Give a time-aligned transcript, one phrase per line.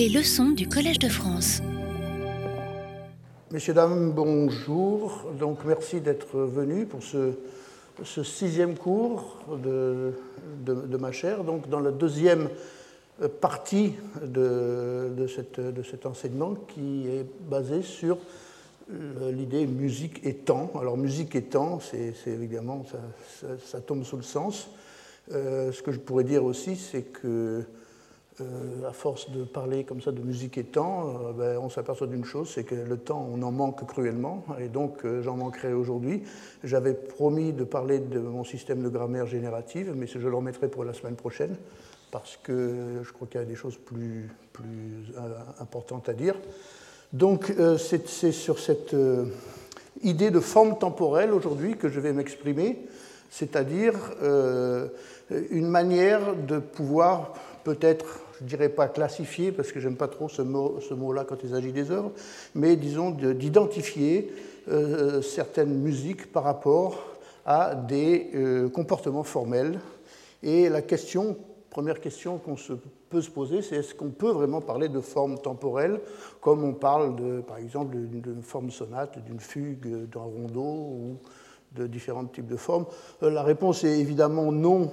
[0.00, 1.60] Les leçons du Collège de France.
[3.50, 5.26] Messieurs, dames, bonjour.
[5.38, 7.34] Donc, merci d'être venus pour ce,
[8.24, 10.14] sixième cours de,
[10.96, 11.44] ma chaire.
[11.44, 12.48] Donc, dans la deuxième
[13.42, 13.92] partie
[14.24, 18.16] de, cet enseignement qui est basé sur
[18.88, 20.70] l'idée musique et temps.
[20.80, 24.70] Alors, musique et temps, c'est évidemment, ça, ça, tombe sous le sens.
[25.32, 27.66] Euh, ce que je pourrais dire aussi, c'est que
[28.40, 32.06] euh, à force de parler comme ça de musique et temps, euh, ben, on s'aperçoit
[32.06, 36.22] d'une chose, c'est que le temps, on en manque cruellement, et donc j'en manquerai aujourd'hui.
[36.64, 40.84] J'avais promis de parler de mon système de grammaire générative, mais je le remettrai pour
[40.84, 41.56] la semaine prochaine,
[42.10, 44.30] parce que je crois qu'il y a des choses plus
[45.60, 46.34] importantes à dire.
[47.12, 48.94] Donc c'est sur cette
[50.02, 52.78] idée de forme temporelle aujourd'hui que je vais m'exprimer,
[53.30, 53.94] c'est-à-dire
[55.50, 57.34] une manière de pouvoir
[57.64, 61.50] peut-être, je ne dirais pas classifier, parce que j'aime pas trop ce mot-là quand il
[61.50, 62.12] s'agit des œuvres,
[62.54, 64.32] mais disons d'identifier
[64.68, 69.78] euh, certaines musiques par rapport à des euh, comportements formels.
[70.42, 71.36] Et la question,
[71.68, 72.56] première question qu'on
[73.10, 76.00] peut se poser, c'est est-ce qu'on peut vraiment parler de forme temporelle,
[76.40, 81.16] comme on parle, de, par exemple, d'une forme sonate, d'une fugue, d'un rondeau ou
[81.72, 82.86] de différents types de formes?
[83.22, 84.90] Euh, La réponse est évidemment non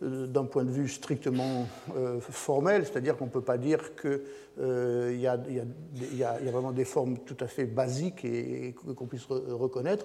[0.00, 4.20] d'un point de vue strictement euh, formel, c'est-à-dire qu'on ne peut pas dire qu'il
[4.58, 10.04] y, y, a vraiment des formes tout à fait basiques et, qu'on puisse reconnaître.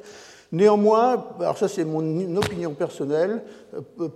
[0.52, 3.44] Néanmoins, alors ça c'est mon opinion personnelle,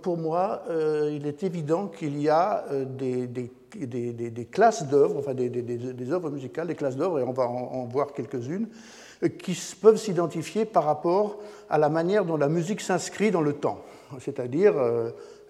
[0.02, 0.62] pour moi,
[1.10, 6.74] il est évident qu'il y a des, classes d'œuvres, enfin des, des, œuvres musicales, des
[6.74, 8.68] classes d'œuvres, et on va en voir quelques-unes,
[9.38, 13.84] qui peuvent s'identifier par rapport à la manière dont la musique s'inscrit dans le temps.
[14.20, 14.74] C'est-à-dire,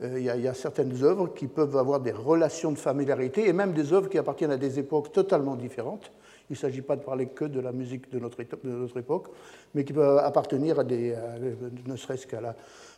[0.03, 3.73] euh, il y, a certaines œuvres qui peuvent avoir des relations de familiarité et même
[3.73, 6.11] des œuvres qui appartiennent à des époques totalement différentes.
[6.51, 9.29] Il ne s'agit pas de parler que de la musique de notre, de époque,
[9.75, 11.15] mais qui peuvent appartenir à des,
[11.87, 12.55] ne serait-ce qu'à la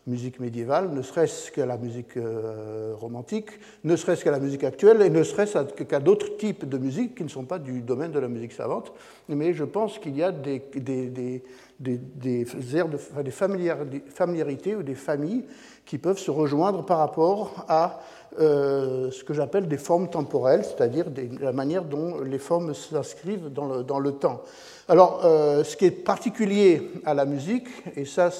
[0.07, 3.51] musique médiévale, ne serait-ce qu'à la musique euh, romantique,
[3.83, 7.25] ne serait-ce qu'à la musique actuelle, et ne serait-ce qu'à d'autres types de musique qui
[7.25, 8.93] ne sont pas du domaine de la musique savante.
[9.29, 11.43] Mais je pense qu'il y a des, des, des,
[11.81, 15.45] des, des des familiarités ou des familles
[15.85, 18.01] qui peuvent se rejoindre par rapport à
[18.39, 21.07] euh, ce que j'appelle des formes temporelles, c'est-à-dire
[21.41, 24.43] la manière dont les formes s'inscrivent dans le, temps.
[24.89, 28.31] Alors, euh, ce qui est particulier à la musique, et ça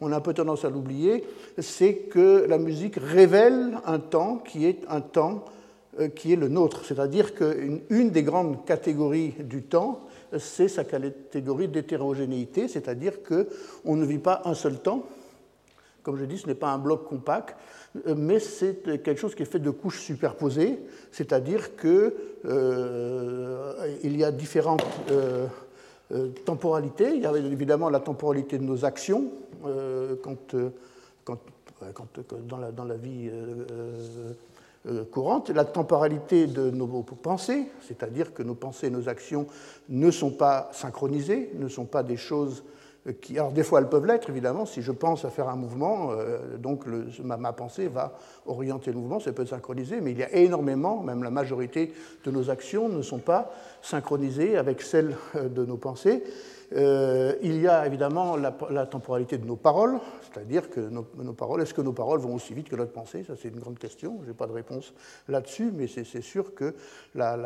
[0.00, 1.24] on a un peu tendance à l'oublier,
[1.58, 5.44] c'est que la musique révèle un temps qui est un temps
[5.98, 6.84] euh, qui est le nôtre.
[6.84, 10.00] C'est-à-dire qu'une une des grandes catégories du temps,
[10.38, 15.04] c'est sa catégorie d'hétérogénéité, c'est-à-dire qu'on ne vit pas un seul temps.
[16.02, 17.56] Comme je dis, ce n'est pas un bloc compact,
[18.16, 20.78] mais c'est quelque chose qui est fait de couches superposées,
[21.12, 22.12] c'est-à-dire qu'il
[22.44, 24.84] euh, y a différentes
[26.12, 27.16] euh, temporalités.
[27.16, 29.24] Il y a évidemment la temporalité de nos actions,
[29.64, 30.14] euh,
[30.54, 30.70] euh,
[31.26, 33.28] dans, la, dans, la, vie
[35.10, 39.48] courante, la temporalité de nos pensées, c'est-à-dire que nos pensées et nos actions
[39.88, 42.62] ne sont pas synchronisées, ne sont pas des choses
[43.12, 46.10] qui, alors des fois elles peuvent l'être évidemment, si je pense à faire un mouvement,
[46.12, 46.84] euh, donc
[47.22, 48.14] ma, pensée va
[48.46, 51.92] orienter le mouvement, ça peut être synchronisé, mais il y a énormément, même la majorité
[52.24, 53.52] de nos actions ne sont pas
[53.82, 56.22] synchronisées avec celles euh, de nos pensées.
[56.72, 61.74] Euh, il y a évidemment la, temporalité de nos paroles, c'est-à-dire que nos, paroles, est-ce
[61.74, 63.24] que nos paroles vont aussi vite que notre pensée?
[63.24, 64.18] Ça, c'est une grande question.
[64.22, 64.92] Je n'ai pas de réponse
[65.28, 66.74] là-dessus, mais c'est sûr que
[67.14, 67.36] la,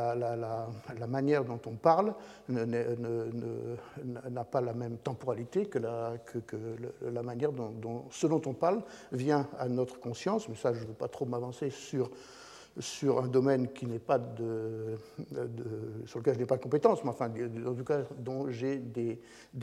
[1.09, 2.15] manière dont on parle
[2.49, 6.57] n'a pas la même temporalité que la, que,
[7.03, 8.83] la manière dont, dont, ce dont on parle
[9.13, 10.49] vient à notre conscience.
[10.49, 12.11] Mais ça, je ne veux pas trop m'avancer sur
[12.79, 14.97] sur un domaine qui n'est pas de,
[16.07, 17.31] sur lequel je n'ai pas de compétences, mais enfin,
[17.67, 19.21] en tout cas, dont j'ai des,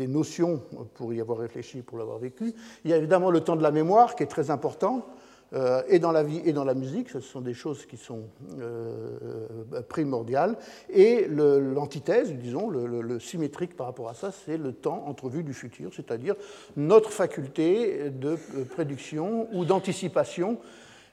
[0.07, 0.61] notions
[0.93, 2.53] pour y avoir réfléchi, pour l'avoir vécu.
[2.83, 5.05] Il y a évidemment le temps de la mémoire qui est très important,
[5.53, 8.23] euh, et dans la vie et dans la musique, ce sont des choses qui sont
[8.59, 9.47] euh,
[9.87, 10.57] primordiales.
[10.89, 15.53] Et l'antithèse, disons, le, le, symétrique par rapport à ça, c'est le temps entrevu du
[15.53, 16.35] futur, c'est-à-dire
[16.75, 18.37] notre faculté de
[18.75, 20.59] prédiction ou d'anticipation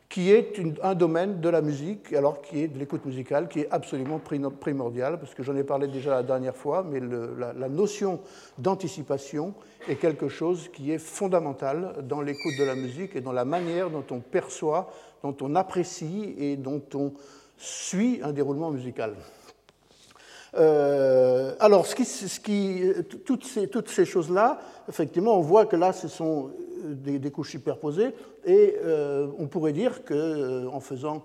[0.08, 3.68] qui est un domaine de la musique, alors qui est de l'écoute musicale, qui est
[3.70, 8.20] absolument primordial, parce que j'en ai parlé déjà la dernière fois, mais la, notion
[8.58, 9.54] d'anticipation
[9.88, 13.90] est quelque chose qui est fondamental dans l'écoute de la musique et dans la manière
[13.90, 14.92] dont on perçoit,
[15.22, 17.12] dont on apprécie et dont on
[17.56, 19.14] suit un déroulement musical.
[20.56, 21.94] Euh, alors, ce
[22.40, 22.82] qui,
[23.24, 26.52] toutes ces, toutes ces choses-là, effectivement, on voit que là, ce sont
[26.84, 28.14] des, couches superposées,
[28.44, 31.24] et euh, on pourrait dire qu'en euh, faisant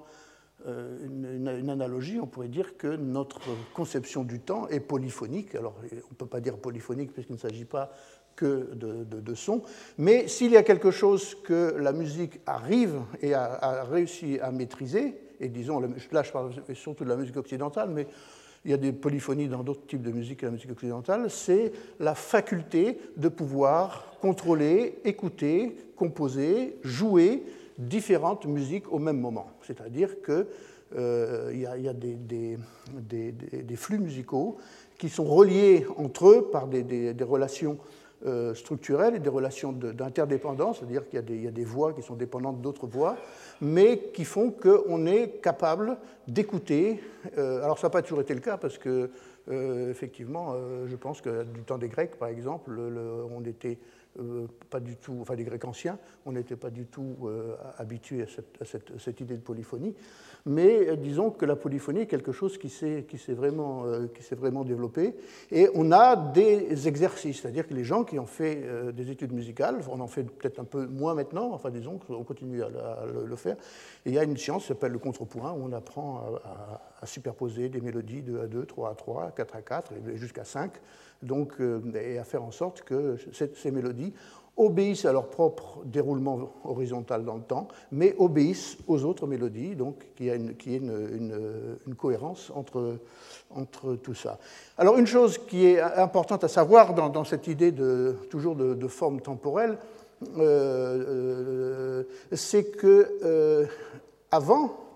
[0.65, 3.39] une, une, analogie, on pourrait dire que notre
[3.73, 5.55] conception du temps est polyphonique.
[5.55, 7.93] Alors, on ne peut pas dire polyphonique puisqu'il ne s'agit pas
[8.35, 9.63] que de, de, son.
[9.97, 15.15] Mais s'il y a quelque chose que la musique arrive et a, réussi à maîtriser,
[15.41, 15.81] et disons,
[16.11, 18.07] là je parle surtout de la musique occidentale, mais
[18.65, 21.71] il y a des polyphonies dans d'autres types de musique que la musique occidentale, c'est
[21.99, 27.43] la faculté de pouvoir contrôler, écouter, composer, jouer
[27.77, 29.47] différentes musiques au même moment.
[29.61, 30.45] C'est-à-dire qu'il
[30.95, 34.57] euh, y, a, des, flux musicaux
[34.97, 37.77] qui sont reliés entre eux par des, relations
[38.25, 42.61] euh, structurelles et des relations d'interdépendance, c'est-à-dire qu'il y, a des voix qui sont dépendantes
[42.61, 43.17] d'autres voix,
[43.61, 45.97] mais qui font qu'on est capable
[46.27, 47.01] d'écouter.
[47.37, 49.09] Euh, alors ça n'a pas toujours été le cas parce que,
[49.89, 50.53] effectivement,
[50.85, 52.79] je pense que du temps des Grecs, par exemple,
[53.35, 53.79] on était
[54.19, 58.23] euh, pas du tout, enfin les Grecs anciens, on n'était pas du tout euh, habitué
[58.23, 59.95] à, cette, idée de polyphonie,
[60.45, 63.83] mais euh, disons que la polyphonie est quelque chose qui s'est vraiment,
[64.63, 65.15] développé,
[65.51, 68.63] et on a des exercices, c'est-à-dire que les gens qui ont fait
[68.93, 72.61] des études musicales, on en fait peut-être un peu moins maintenant, enfin disons qu'on continue
[72.61, 72.69] à,
[73.25, 73.55] le, faire,
[74.05, 76.25] et il y a une science qui s'appelle le contrepoint, où on apprend
[77.01, 80.73] à, superposer des mélodies 2 à 2, 3 à 3, 4 à 4, jusqu'à 5,
[81.23, 84.13] donc, euh, et à faire en sorte que ces mélodies
[84.57, 90.05] obéissent à leur propre déroulement horizontal dans le temps, mais obéissent aux autres mélodies, donc
[90.15, 92.97] qu'il y ait une, cohérence entre,
[93.55, 94.37] entre, tout ça.
[94.77, 99.21] Alors une chose qui est importante à savoir dans, cette idée de, toujours de, forme
[99.21, 99.77] temporelle,
[100.37, 103.65] euh, euh, c'est que
[104.29, 104.88] avant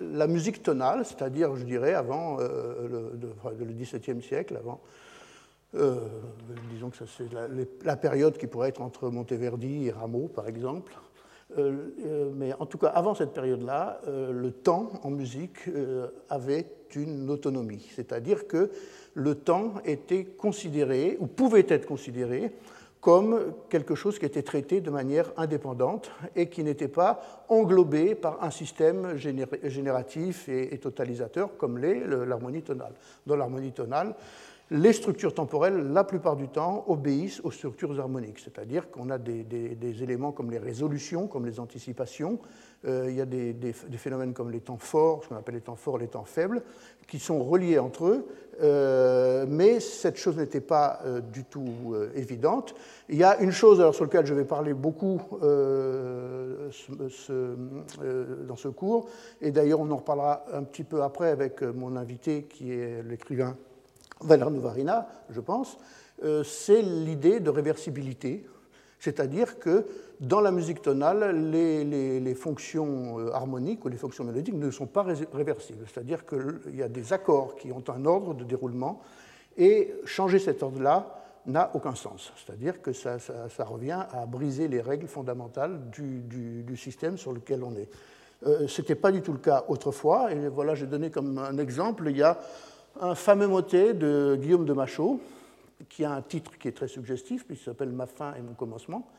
[0.00, 4.80] la musique tonale, c'est-à-dire, je dirais, avant euh, le, XVIIe siècle, avant,
[5.74, 5.96] euh,
[6.70, 7.28] disons que c'est
[7.84, 10.94] la, période qui pourrait être entre Monteverdi et Rameau, par exemple.
[11.56, 15.68] Euh, mais en tout cas, avant cette période-là, le temps en musique
[16.28, 18.70] avait une autonomie, c'est-à-dire que
[19.14, 22.52] le temps était considéré, ou pouvait être considéré,
[23.00, 28.42] comme quelque chose qui était traité de manière indépendante et qui n'était pas englobé par
[28.42, 32.94] un système génératif et totalisateur comme l'est l'harmonie tonale.
[33.26, 34.14] Dans l'harmonie tonale,
[34.70, 40.02] les structures temporelles, la plupart du temps, obéissent aux structures harmoniques, c'est-à-dire qu'on a des,
[40.02, 42.38] éléments comme les résolutions, comme les anticipations,
[42.86, 45.98] il y a des, phénomènes comme les temps forts, ce qu'on appelle les temps forts,
[45.98, 46.62] les temps faibles,
[47.08, 48.26] qui sont reliés entre eux,
[48.60, 52.74] euh, mais cette chose n'était pas euh, du tout évidente.
[53.08, 56.70] Il y a une chose sur laquelle je vais parler beaucoup dans
[58.56, 59.08] ce cours,
[59.40, 63.56] et d'ailleurs on en reparlera un petit peu après avec mon invité qui est l'écrivain
[64.20, 65.78] Valère Novarina, je pense,
[66.44, 68.44] c'est l'idée de réversibilité,
[68.98, 69.84] c'est-à-dire que
[70.20, 75.04] dans la musique tonale, les, fonctions euh, harmoniques ou les fonctions mélodiques ne sont pas
[75.32, 75.84] réversibles.
[75.86, 79.00] C'est-à-dire qu'il y a des accords qui ont un ordre de déroulement
[79.56, 81.14] et changer cet ordre-là
[81.46, 82.32] n'a aucun sens.
[82.36, 83.18] C'est-à-dire que ça,
[83.60, 87.88] revient à briser les règles fondamentales du, système sur lequel on est.
[88.46, 90.32] Euh, Ce n'était pas du tout le cas autrefois.
[90.32, 92.38] Et voilà, j'ai donné comme un exemple, il y a
[93.00, 95.20] un fameux motet de Guillaume de Machaut,
[95.88, 99.10] qui a un titre qui est très suggestif, puisqu'il s'appelle Ma fin et mon commencement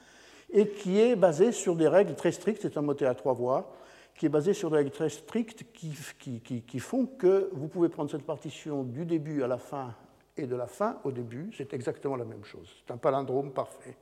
[0.52, 3.72] et qui est basé sur des règles très strictes, c'est un motet à trois voix,
[4.16, 8.12] qui est basé sur des règles très strictes qui, qui, font que vous pouvez prendre
[8.12, 9.94] cette partition du début à la fin
[10.36, 12.70] et de la fin au début, c'est exactement la même chose.
[12.86, 13.96] C'est un palindrome parfait.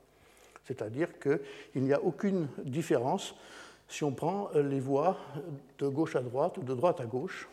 [0.64, 3.34] C'est-à-dire qu'il n'y a aucune différence
[3.88, 5.16] si on prend les voix
[5.78, 7.48] de gauche à droite ou de droite à gauche.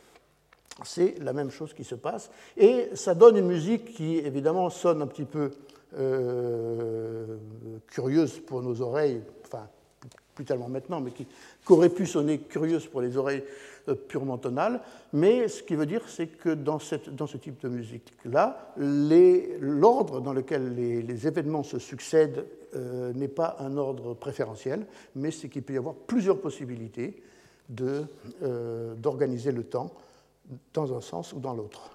[0.84, 2.29] C'est la même chose qui se passe.
[2.58, 5.51] Et ça donne une musique qui, évidemment, sonne un petit peu
[5.98, 7.38] euh,
[7.88, 9.70] curieuse pour nos oreilles, enfin,
[10.34, 11.25] plus tellement maintenant, mais qui,
[11.70, 13.44] aurait pu sonner curieuse pour les oreilles
[13.88, 14.82] euh, purement tonales.
[15.13, 20.75] Mais ce qui veut dire, c'est que dans, ce type de musique-là, l'ordre dans lequel
[20.75, 25.77] les, événements se succèdent euh, n'est pas un ordre préférentiel, mais c'est qu'il peut y
[25.77, 27.24] avoir plusieurs possibilités
[27.70, 29.91] d'organiser le temps
[30.74, 31.90] dans un sens ou dans l'autre.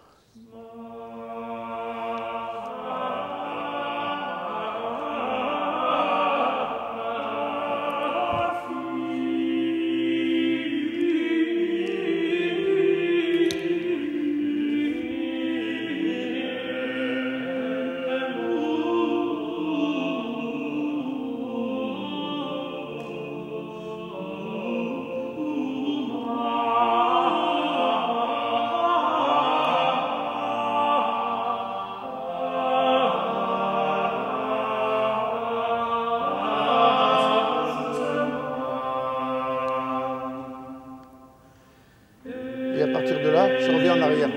[43.00, 44.30] Partir de là, ça revient en arrière.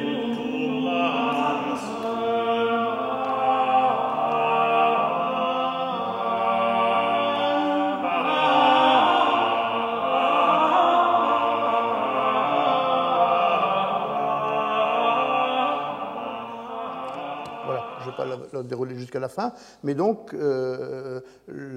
[18.62, 19.54] dérouler jusqu'à la fin.
[19.84, 21.20] Mais donc, euh,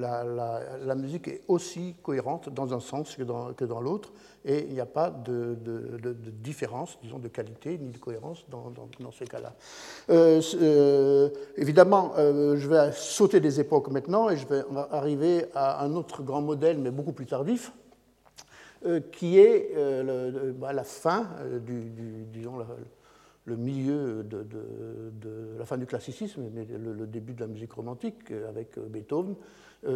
[0.07, 4.13] la, musique est aussi cohérente dans un sens que dans, l'autre,
[4.45, 5.57] et il n'y a pas de,
[6.43, 9.55] différence, disons, de qualité ni de cohérence dans, dans, ces cas-là.
[10.11, 15.95] Euh, euh, évidemment, je vais sauter des époques maintenant, et je vais arriver à un
[15.95, 17.73] autre grand modèle, mais beaucoup plus tardif,
[19.13, 19.75] qui est
[20.59, 21.29] bah, la fin
[21.65, 21.81] du,
[22.33, 22.59] disons,
[23.47, 28.79] le milieu de, la fin du classicisme, mais le, début de la musique romantique avec
[28.79, 29.37] Beethoven, euh,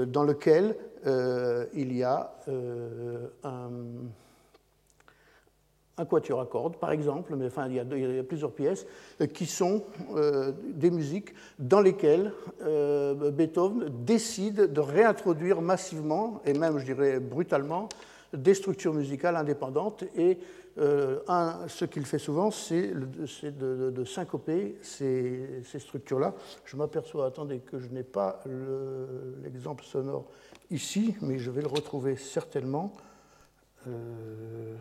[0.06, 3.70] dans lequel euh, il y a euh, un,
[5.97, 8.87] un, quatuor à cordes, par exemple, mais enfin, il y a, plusieurs pièces
[9.32, 9.85] qui sont
[10.62, 12.32] des musiques dans lesquelles
[13.32, 17.88] Beethoven décide de réintroduire massivement, et même, je dirais, brutalement,
[18.32, 20.38] des structures musicales indépendantes et
[20.80, 26.34] euh, un, ce qu'il fait souvent, c'est de, syncoper ces, structures-là.
[26.64, 28.42] Je m'aperçois, attendez, que je n'ai pas
[29.42, 30.25] l'exemple sonore
[30.70, 32.92] ici, mais je vais le retrouver certainement
[33.87, 34.75] euh,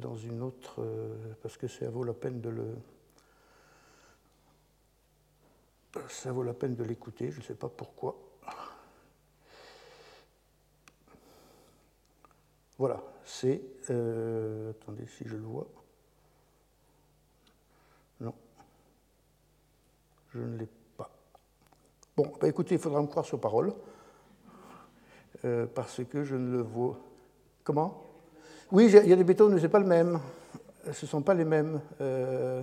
[0.00, 2.64] dans une autre, euh, parce que ça vaut la peine de le...
[6.08, 8.16] Ça vaut la peine de l'écouter, je ne sais pas pourquoi.
[12.80, 13.60] Voilà, c'est.
[13.90, 15.66] Euh, attendez si je le vois.
[18.18, 18.32] Non.
[20.30, 21.10] Je ne l'ai pas.
[22.16, 23.74] Bon, bah écoutez, il faudra me croire sur parole.
[25.44, 26.98] Euh, parce que je ne le vois.
[27.64, 28.02] Comment?
[28.72, 30.18] Oui, il y a des bétons, mais ce pas le même.
[30.90, 31.82] Ce ne sont pas les mêmes.
[32.00, 32.62] Euh,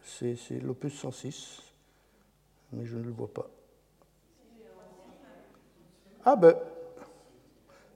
[0.00, 1.60] c'est l'opus 106,
[2.70, 3.50] mais je ne le vois pas.
[6.24, 6.54] Ah ben.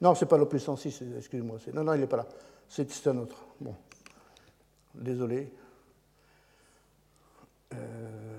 [0.00, 1.58] Non, ce n'est pas l'opus 106, excusez-moi.
[1.74, 2.26] Non, non, il n'est pas là.
[2.68, 3.44] C'est un autre.
[3.60, 3.74] Bon.
[4.94, 5.52] Désolé.
[7.74, 8.38] Euh...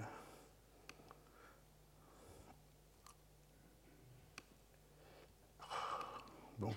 [6.57, 6.71] Bon.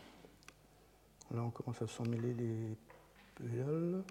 [1.33, 2.77] Là, on commence à s'emmêler les
[3.37, 4.03] pédales.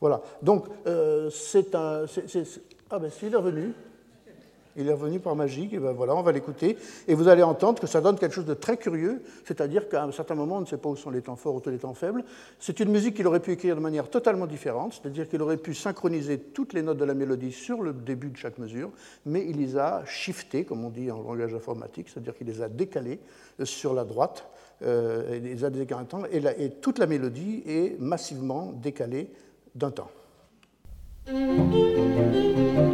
[0.00, 0.22] Voilà.
[0.42, 2.06] Donc, euh, c'est un.
[2.90, 3.72] Ah ben il est revenu.
[4.76, 6.78] Il est revenu par magie, et ben voilà, on va l'écouter.
[7.08, 10.12] Et vous allez entendre que ça donne quelque chose de très curieux, c'est-à-dire qu'à un
[10.12, 12.24] certain moment, on ne sait pas où sont les temps forts ou les temps faibles.
[12.60, 15.74] C'est une musique qu'il aurait pu écrire de manière totalement différente, c'est-à-dire qu'il aurait pu
[15.74, 18.90] synchroniser toutes les notes de la mélodie sur le début de chaque mesure,
[19.26, 22.68] mais il les a shiftées, comme on dit en langage informatique, c'est-à-dire qu'il les a
[22.68, 23.18] décalées
[23.64, 24.46] sur la droite,
[24.82, 29.30] euh, et les a décalées un temps, et toute la mélodie est massivement décalée
[29.74, 30.10] d'un temps.
[31.26, 32.89] Música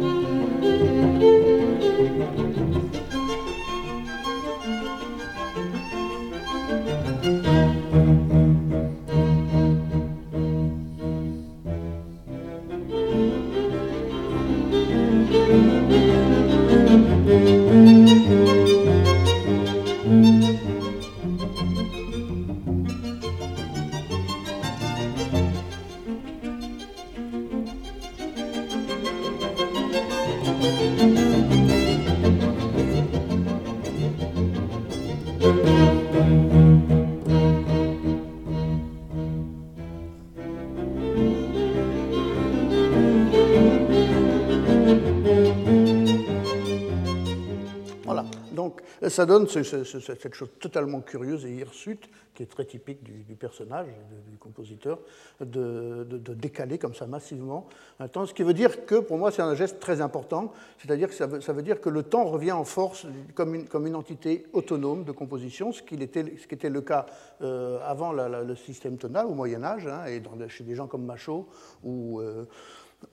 [49.09, 53.87] ça donne cette chose totalement curieuse et hirsute, qui est très typique du, personnage,
[54.29, 54.99] du, compositeur,
[55.39, 57.67] de, décaler comme ça massivement
[57.99, 58.25] un temps.
[58.25, 61.25] Ce qui veut dire que, pour moi, c'est un geste très important, c'est-à-dire que ça
[61.25, 65.81] veut, dire que le temps revient en force comme une, entité autonome de composition, ce
[65.81, 67.07] qui était, le cas
[67.41, 71.47] euh, avant le système tonal au Moyen Âge, hein, et chez des gens comme Machaut,
[71.83, 72.19] ou...
[72.19, 72.45] Euh,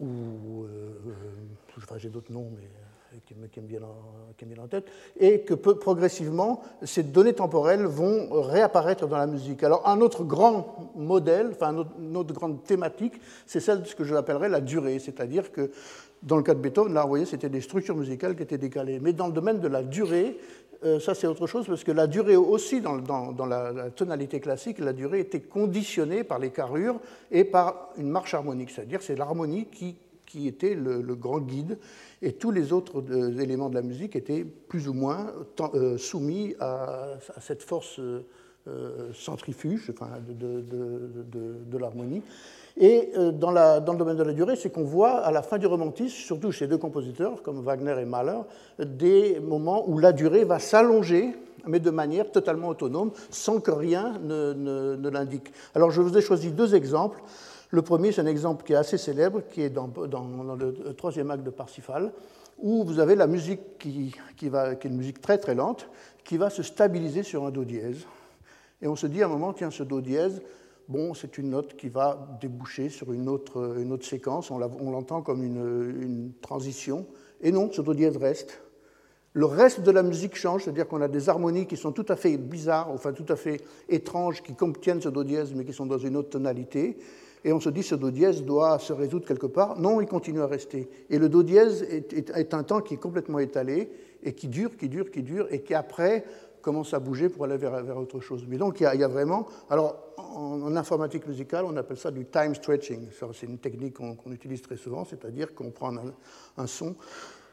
[0.00, 0.88] euh,
[1.98, 2.68] j'ai d'autres noms, mais
[3.26, 4.86] qui me, qui, me en, tête,
[5.18, 9.62] et que progressivement, ces données temporelles vont réapparaître dans la musique.
[9.62, 13.14] Alors, un autre grand modèle, enfin, une autre grande thématique,
[13.46, 15.70] c'est celle de ce que je l'appellerais la durée, c'est-à-dire que
[16.22, 18.98] dans le cas de Beethoven, là, vous voyez, c'était des structures musicales qui étaient décalées.
[18.98, 20.38] Mais dans le domaine de la durée,
[20.84, 24.78] euh, ça c'est autre chose, parce que la durée aussi, dans, dans, la, tonalité classique,
[24.78, 29.66] la durée était conditionnée par les carrures et par une marche harmonique, c'est-à-dire c'est l'harmonie
[29.66, 29.96] qui
[30.34, 31.78] qui était le, grand guide,
[32.20, 33.04] et tous les autres
[33.40, 35.32] éléments de la musique étaient plus ou moins
[35.96, 38.00] soumis à, cette force
[39.12, 39.92] centrifuge
[40.28, 42.22] de l'harmonie.
[42.76, 45.66] Et euh, dans, le domaine de la durée, c'est qu'on voit à la fin du
[45.66, 48.40] romantisme, surtout chez deux compositeurs comme Wagner et Mahler,
[48.80, 51.36] des moments où la durée va s'allonger,
[51.66, 55.52] mais de manière totalement autonome, sans que rien ne, l'indique.
[55.74, 57.22] Alors je vous ai choisi deux exemples.
[57.74, 59.90] Le premier, c'est un exemple qui est assez célèbre, qui est dans,
[60.56, 62.12] le troisième acte de Parsifal,
[62.56, 65.88] où vous avez la musique qui est une musique très très lente,
[66.22, 68.06] qui va se stabiliser sur un do dièse.
[68.80, 70.40] Et on se dit à un moment, tiens, ce do dièse,
[70.86, 75.22] bon, c'est une note qui va déboucher sur une autre, une autre séquence, on l'entend
[75.22, 77.08] comme une, une, transition,
[77.40, 78.60] et non, ce do dièse reste.
[79.32, 82.14] Le reste de la musique change, c'est-à-dire qu'on a des harmonies qui sont tout à
[82.14, 85.86] fait bizarres, enfin tout à fait étranges, qui contiennent ce do dièse, mais qui sont
[85.86, 86.98] dans une autre tonalité,
[87.44, 89.78] et on se dit ce do dièse doit se résoudre quelque part.
[89.78, 90.88] Non, il continue à rester.
[91.10, 93.90] Et le do dièse est, un temps qui est complètement étalé,
[94.22, 96.24] et qui dure, qui dure, qui dure, et qui après
[96.62, 98.46] commence à bouger pour aller vers autre chose.
[98.48, 102.54] Mais donc il y, a, vraiment, alors en, informatique musicale, on appelle ça du time
[102.54, 103.08] stretching.
[103.34, 105.92] C'est une technique qu'on utilise très souvent, c'est-à-dire qu'on prend
[106.56, 106.96] un, son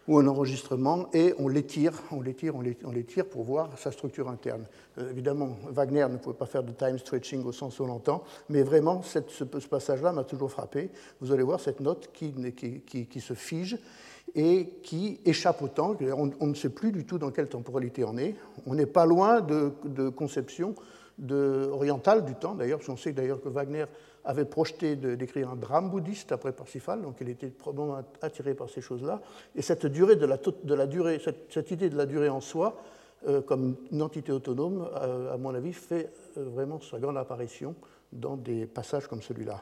[0.07, 4.65] ou un enregistrement et on l'étire, on l'étire, on l'étire pour voir sa structure interne.
[4.97, 8.63] Euh, évidemment, Wagner ne pouvait pas faire de time stretching au sens où l'entend, mais
[8.63, 10.89] vraiment, ce, passage-là m'a toujours frappé.
[11.19, 12.33] Vous allez voir cette note qui,
[13.19, 13.77] se fige
[14.33, 15.95] et qui échappe au temps.
[16.39, 18.35] On, ne sait plus du tout dans quelle temporalité on est.
[18.65, 20.73] On n'est pas loin de, conception
[21.29, 23.85] orientale du temps, d'ailleurs, parce qu'on sait d'ailleurs que Wagner
[24.23, 28.81] avait projeté d'écrire un drame bouddhiste après Parsifal, donc il était probablement attiré par ces
[28.81, 29.21] choses-là.
[29.55, 32.77] Et cette durée de la, durée, cette, idée de la durée en soi,
[33.27, 37.75] euh, comme une entité autonome, euh, à mon avis, fait euh, vraiment sa grande apparition
[38.11, 39.61] dans des passages comme celui-là.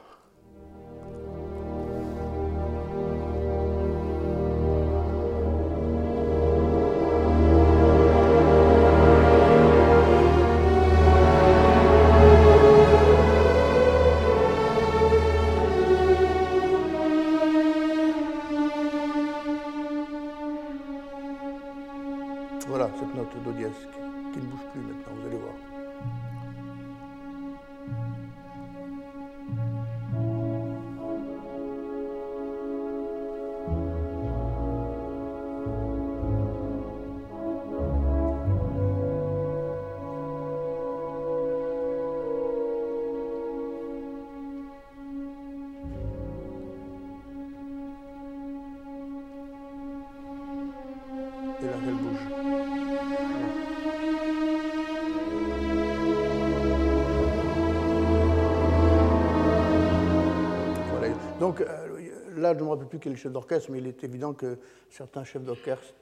[61.40, 64.58] Je ne me rappelle plus quel chef d'orchestre, mais il est évident que
[64.90, 65.94] certains chefs d'orchestre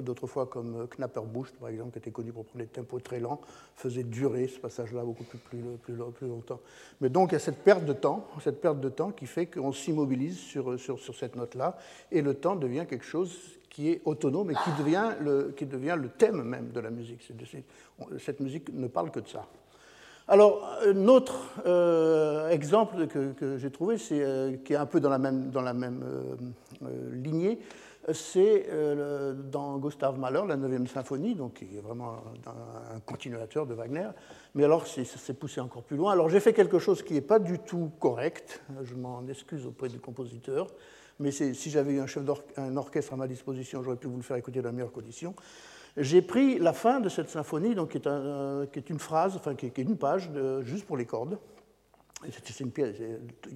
[0.00, 3.40] d'autrefois, comme Knapperbusch, par exemple, qui était connu pour prendre des tempos très lents,
[3.76, 6.60] faisaient durer ce passage-là beaucoup plus, plus, plus, longtemps.
[7.00, 9.46] Mais donc il y a cette perte de temps, cette perte de temps qui fait
[9.46, 11.76] qu'on s'immobilise sur, sur, sur, cette note-là,
[12.10, 13.36] et le temps devient quelque chose
[13.68, 17.30] qui est autonome et qui devient le, qui devient le thème même de la musique.
[18.18, 19.46] Cette musique ne parle que de ça.
[20.30, 25.18] Alors, un autre euh, exemple que, j'ai trouvé, euh, qui est un peu dans la
[25.18, 26.36] même, euh,
[27.12, 27.58] lignée,
[28.12, 28.68] c'est
[29.50, 34.08] dans Gustav Mahler, la 9e symphonie, donc qui est vraiment un, continuateur de Wagner.
[34.54, 36.12] Mais alors, ça s'est poussé encore plus loin.
[36.12, 39.88] Alors, j'ai fait quelque chose qui n'est pas du tout correct, je m'en excuse auprès
[39.88, 40.68] du compositeur,
[41.18, 44.36] mais si j'avais eu un chef d'orchestre à ma disposition, j'aurais pu vous le faire
[44.36, 45.34] écouter dans la meilleure condition
[45.96, 49.66] j'ai pris la fin de cette symphonie, donc, qui, est est une phrase, enfin qui
[49.66, 50.30] est, une page
[50.62, 51.38] juste pour les cordes.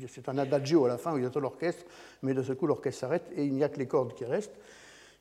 [0.08, 1.84] C'est un adagio à la fin où il y a tout l'orchestre,
[2.22, 4.54] mais de ce coup l'orchestre s'arrête et il n'y a que les cordes qui restent.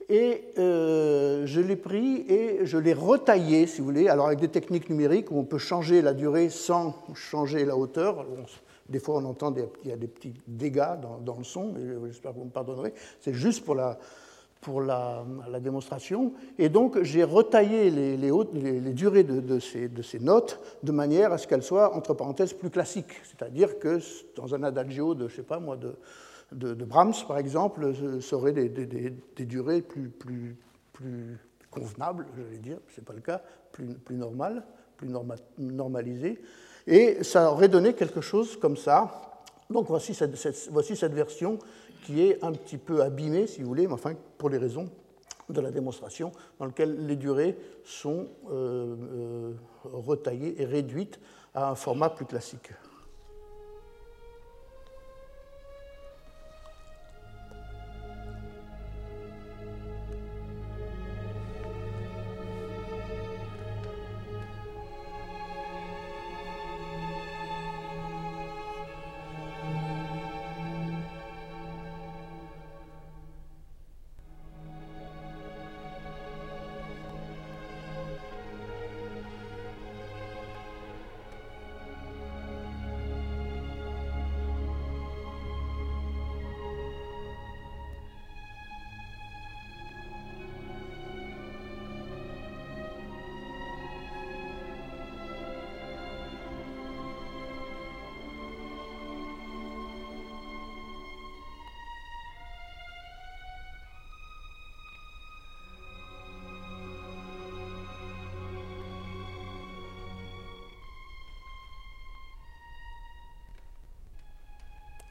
[0.09, 4.49] Et euh, je l'ai pris et je l'ai retaillé, si vous voulez, alors avec des
[4.49, 8.25] techniques numériques où on peut changer la durée sans changer la hauteur.
[8.89, 11.73] des fois, on entend qu'il y a des petits dégâts dans, dans le son,
[12.05, 12.93] j'espère que vous me pardonnerez.
[13.21, 13.97] C'est juste pour la,
[14.63, 15.25] pour la,
[15.61, 16.33] démonstration.
[16.57, 21.95] Et donc, j'ai retaillé les, durées de, ces, notes de manière à ce qu'elles soient,
[21.95, 23.21] entre parenthèses, plus classiques.
[23.25, 23.99] C'est-à-dire que
[24.35, 29.45] dans un adagio de, je sais pas moi, de, Brahms, par exemple, ça aurait des,
[29.45, 30.57] durées plus, plus,
[30.93, 31.37] plus
[31.69, 34.63] convenables, j'allais dire, ce n'est pas le cas, plus, plus normales,
[34.97, 35.09] plus
[35.57, 36.41] normalisées.
[36.87, 39.41] Et ça aurait donné quelque chose comme ça.
[39.69, 41.57] Donc voici cette version
[42.03, 44.89] qui est un petit peu abîmé, si vous voulez, mais enfin pour les raisons
[45.49, 51.19] de la démonstration, dans lequel les durées sont euh, euh, retaillées et réduites
[51.53, 52.71] à un format plus classique.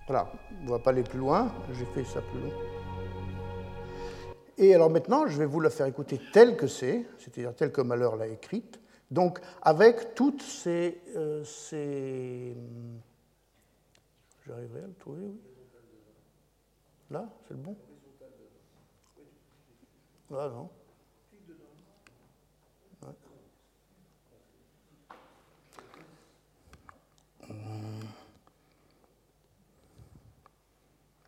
[0.07, 2.53] Voilà, on ne va pas aller plus loin, j'ai fait ça plus long.
[4.59, 7.81] Et alors maintenant, je vais vous la faire écouter telle que c'est, c'est-à-dire telle que
[7.81, 11.01] Malheur l'a écrite, donc avec toutes ces...
[11.17, 12.57] Euh, ces...
[14.47, 15.41] J'arriverai à le trouver, oui.
[17.11, 17.77] Là, c'est le bon
[20.31, 20.71] Là, non.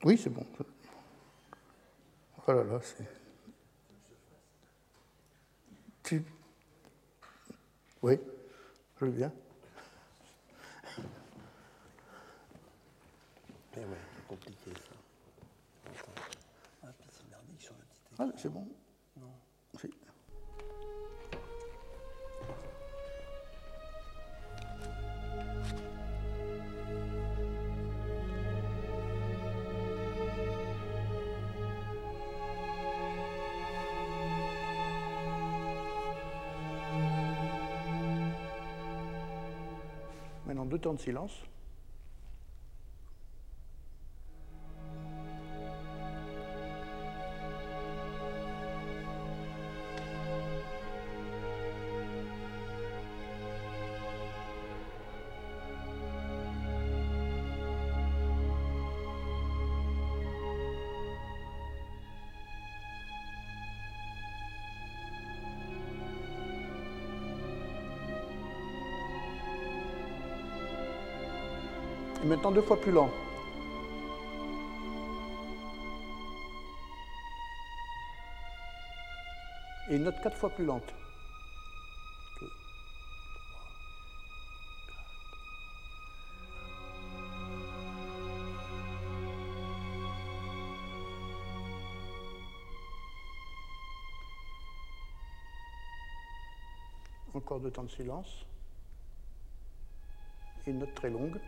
[0.04, 0.46] Oui, c'est bon.
[2.46, 3.08] Oh là là, c'est.
[6.02, 6.22] Tu.
[8.02, 8.20] Oui,
[9.00, 9.32] je veux bien.
[13.76, 14.94] Eh ouais, c'est compliqué ça.
[16.82, 18.68] Ah, puis c'est merdique sur le petit Ah, c'est bon.
[40.64, 41.44] Deux temps de silence.
[72.44, 73.10] Maintenant deux fois plus lent.
[79.88, 80.92] Et une note quatre fois plus lente.
[97.32, 98.44] Encore deux temps de silence.
[100.66, 101.40] Une note très longue.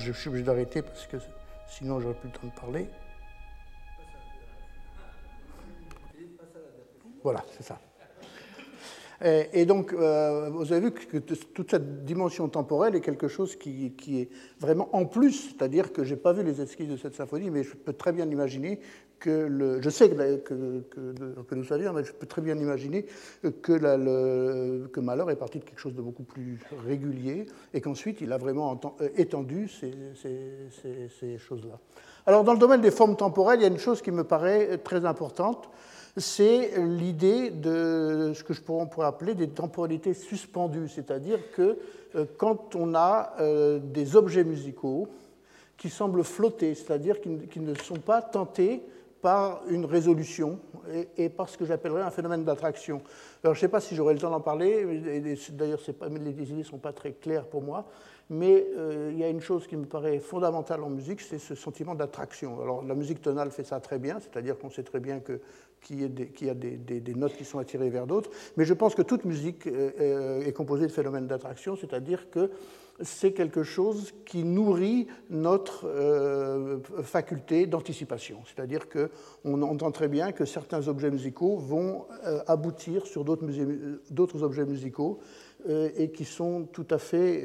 [0.00, 1.16] Je suis obligé d'arrêter parce que
[1.66, 2.88] sinon j'aurais plus le temps de parler.
[7.22, 7.78] Voilà, c'est ça.
[9.22, 13.92] Et, donc, euh, vous avez vu que toute cette dimension temporelle est quelque chose qui,
[14.08, 14.28] est
[14.58, 17.62] vraiment en plus, c'est-à-dire que je n'ai pas vu les esquisses de cette symphonie, mais
[17.62, 18.80] je peux très bien imaginer
[19.18, 20.84] que je sais que, que,
[21.42, 23.04] que, nous mais je peux très bien imaginer
[23.60, 23.98] que, la-
[25.02, 28.80] Malheur est parti de quelque chose de beaucoup plus régulier et qu'ensuite il a vraiment
[29.02, 29.92] euh, étendu ces
[31.38, 31.78] choses-là.
[32.26, 34.78] Alors, dans le domaine des formes temporelles, il y a une chose qui me paraît
[34.78, 35.68] très importante,
[36.16, 41.78] c'est l'idée de ce que je pourrais, appeler des temporalités suspendues, c'est-à-dire que
[42.16, 45.08] euh, quand on a euh, des objets musicaux
[45.76, 48.82] qui semblent flotter, c'est-à-dire qui, ne- sont pas tentés
[49.22, 50.58] par une résolution
[51.16, 53.02] et, par ce que j'appellerais un phénomène d'attraction.
[53.42, 54.84] Alors je ne sais pas si j'aurai le temps d'en parler,
[55.50, 57.86] d'ailleurs les idées ne sont pas très claires pour moi,
[58.30, 61.54] mais euh, il y a une chose qui me paraît fondamentale en musique, c'est ce
[61.54, 62.60] sentiment d'attraction.
[62.62, 65.40] Alors la musique tonale fait ça très bien, c'est-à-dire qu'on sait très bien que
[65.90, 66.04] y
[66.50, 69.90] a des, notes qui sont attirées vers d'autres, mais je pense que toute musique euh,
[70.00, 72.50] euh, est composée de phénomènes d'attraction, c'est-à-dire que
[73.02, 78.40] c'est quelque chose qui nourrit notre euh, faculté d'anticipation.
[78.44, 82.04] C'est-à-dire qu'on entend très bien que certains objets musicaux vont
[82.46, 85.18] aboutir sur d'autres objets musicaux
[85.96, 87.42] et qui sont tout à fait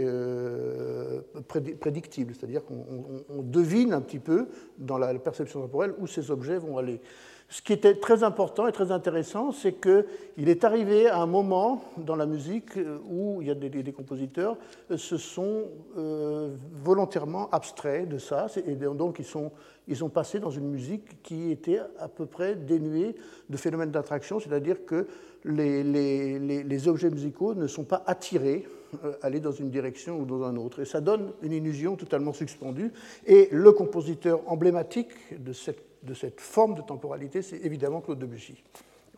[1.48, 2.34] prédi- prédictibles.
[2.38, 6.58] C'est-à-dire qu'on on- on devine un petit peu dans la perception temporelle où ces objets
[6.58, 7.00] vont aller.
[7.48, 11.84] Ce qui était très important et très intéressant, c'est qu'il est arrivé à un moment
[11.98, 14.58] dans la musique euh, où il y a des, des- compositeurs
[14.90, 15.66] euh, se sont
[15.98, 19.52] euh, volontairement abstraits de ça, et donc ils sont,
[19.88, 23.16] ils ont passé dans une musique qui était à peu près dénuée
[23.50, 25.08] de phénomènes d'attraction, c'est-à-dire que
[25.46, 28.68] les objets musicaux ne sont pas attirés
[29.04, 30.80] euh, aller dans une direction ou dans un autre.
[30.82, 32.92] Et ça donne une illusion totalement suspendue.
[33.26, 35.10] Et le compositeur emblématique
[35.44, 38.64] de cette, de cette forme de temporalité, c'est évidemment Claude Debussy.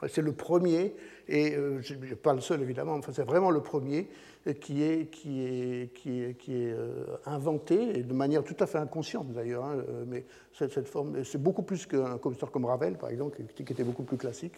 [0.07, 0.93] C'est le premier,
[1.27, 1.81] et euh,
[2.21, 4.07] pas le seul évidemment, enfin, c'est vraiment le premier
[4.61, 5.91] qui est, qui est,
[6.49, 11.23] euh, inventé, et de manière tout à fait inconsciente d'ailleurs, hein, euh, mais cette, forme,
[11.23, 14.53] c'est beaucoup plus qu'un compositeur comme Ravel, par exemple, qui était beaucoup plus classique.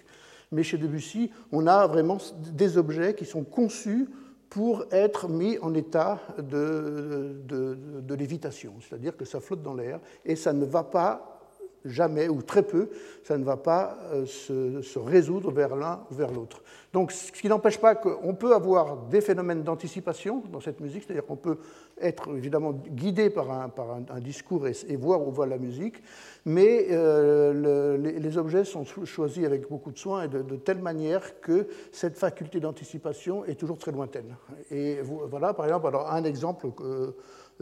[0.51, 2.17] Mais chez Debussy, on a vraiment
[2.53, 4.09] des objets qui sont conçus
[4.49, 10.53] pour être mis en état de lévitation, c'est-à-dire que ça flotte dans l'air et ça
[10.53, 11.38] ne va pas
[11.85, 12.89] jamais ou très peu,
[13.23, 16.61] ça ne va pas euh, se, résoudre vers l'un ou vers l'autre.
[16.93, 21.25] Donc, ce qui n'empêche pas qu'on peut avoir des phénomènes d'anticipation dans cette musique, c'est-à-dire
[21.25, 21.57] qu'on peut
[22.01, 26.01] être évidemment guidé par un, discours et, voir où va la musique,
[26.45, 31.67] mais euh, les, objets sont choisis avec beaucoup de soin et de, telle manière que
[31.91, 34.35] cette faculté d'anticipation est toujours très lointaine.
[34.71, 37.11] Et voilà, par exemple, alors un exemple euh,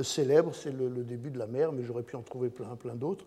[0.01, 2.95] célèbre, c'est le, le, début de la mer, mais j'aurais pu en trouver plein, plein
[2.95, 3.25] d'autres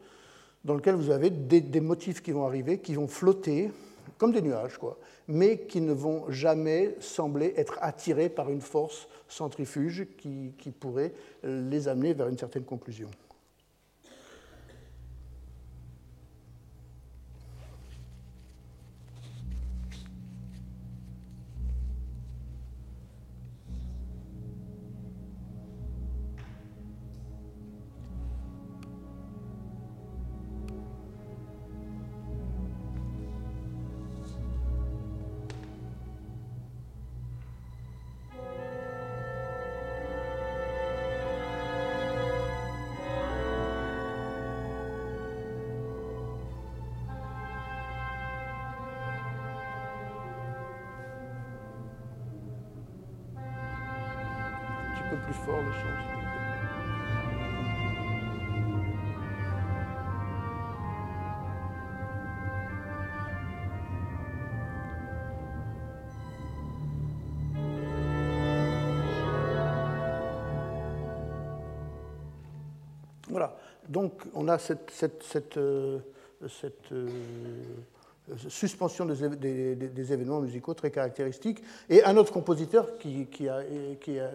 [0.65, 3.71] dans lequel vous avez des, motifs qui vont arriver, qui vont flotter
[4.19, 9.09] comme des nuages, quoi, mais qui ne vont jamais sembler être attirés par une force
[9.29, 13.09] centrifuge qui pourrait les amener vers une certaine conclusion.
[73.31, 73.57] Voilà,
[73.89, 75.99] donc on a cette, euh,
[76.43, 77.09] euh,
[78.49, 81.63] suspension des, événements musicaux très caractéristiques.
[81.89, 83.49] Et un autre compositeur qui, qui,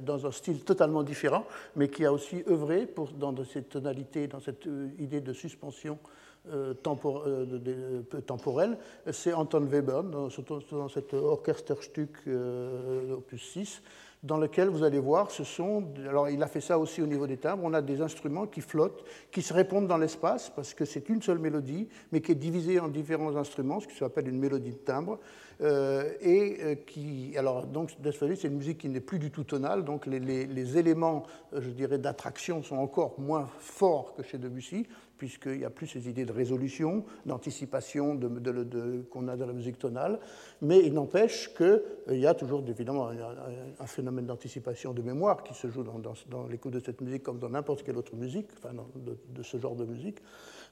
[0.01, 4.67] dans un style totalement différent, mais qui a aussi œuvré dans cette tonalité, dans cette
[4.67, 5.99] euh, idée de suspension
[6.83, 8.77] temporelle,
[9.11, 10.27] c'est Anton Webern, dans,
[10.71, 12.11] dans cet Orchesterstück
[13.17, 13.81] opus 6,
[14.25, 15.83] dans lequel vous allez voir, ce sont.
[16.09, 17.63] Alors, il a fait ça aussi au niveau des timbres.
[17.63, 21.21] On a des instruments qui flottent, qui se répondent dans l'espace, parce que c'est une
[21.21, 24.77] seule mélodie, mais qui est divisée en différents instruments, ce qui s'appelle une mélodie de
[24.77, 25.19] timbre.
[25.61, 27.33] Euh, et euh, qui.
[27.37, 31.23] Alors, donc, c'est une musique qui n'est plus du tout tonale, donc les, les éléments,
[31.53, 34.85] euh, je dirais, d'attraction sont encore moins forts que chez Debussy
[35.17, 38.19] puisqu'il n'y a plus ces idées de résolution, d'anticipation
[39.09, 40.19] qu'on a dans la musique tonale,
[40.61, 45.53] mais il n'empêche qu'il euh, y a toujours évidemment un, phénomène d'anticipation de mémoire qui
[45.53, 49.43] se joue dans, l'écoute de cette musique comme dans n'importe quelle autre musique, enfin de,
[49.43, 50.17] ce genre de musique.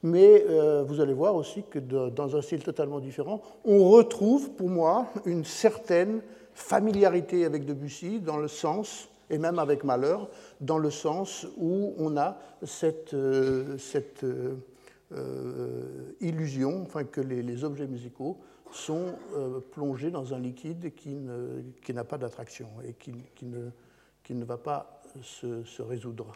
[0.02, 4.68] Mais euh, vous allez voir aussi que dans un style totalement différent, on retrouve pour
[4.68, 6.20] moi une certaine
[6.54, 10.28] familiarité avec Debussy dans le sens et même avec malheur,
[10.64, 14.56] dans le sens où on a cette, euh, cette euh,
[15.12, 18.38] euh, illusion enfin, que les, objets musicaux
[18.72, 19.14] sont
[19.70, 21.16] plongés dans un liquide qui,
[21.84, 23.70] qui n'a pas d'attraction et qui, qui, ne,
[24.24, 26.32] qui, ne, va pas se résoudre.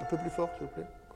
[0.00, 1.07] Un peu plus fort, s'il vous plaît.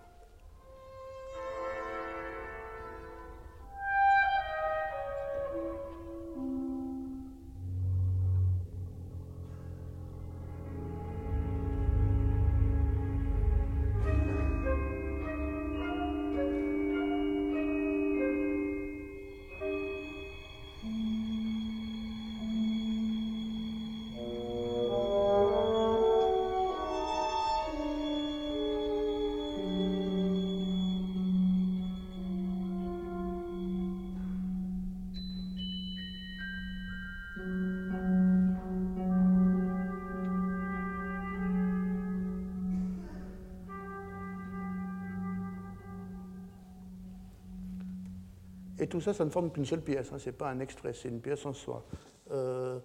[48.82, 50.18] Et tout ça, ça ne forme qu'une seule pièce, hein.
[50.18, 51.84] ce n'est pas un extrait, c'est une pièce en soi.
[52.26, 52.80] Il euh,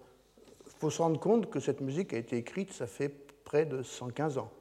[0.78, 3.08] faut se rendre compte que cette musique a été écrite, ça fait
[3.42, 4.52] près de 115 ans.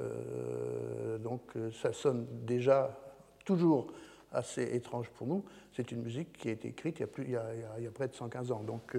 [0.00, 2.98] Euh, donc euh, ça sonne déjà
[3.44, 3.88] toujours
[4.32, 5.44] assez étrange pour nous.
[5.74, 8.96] C'est une musique qui a été écrite il y a, près de 115 ans, donc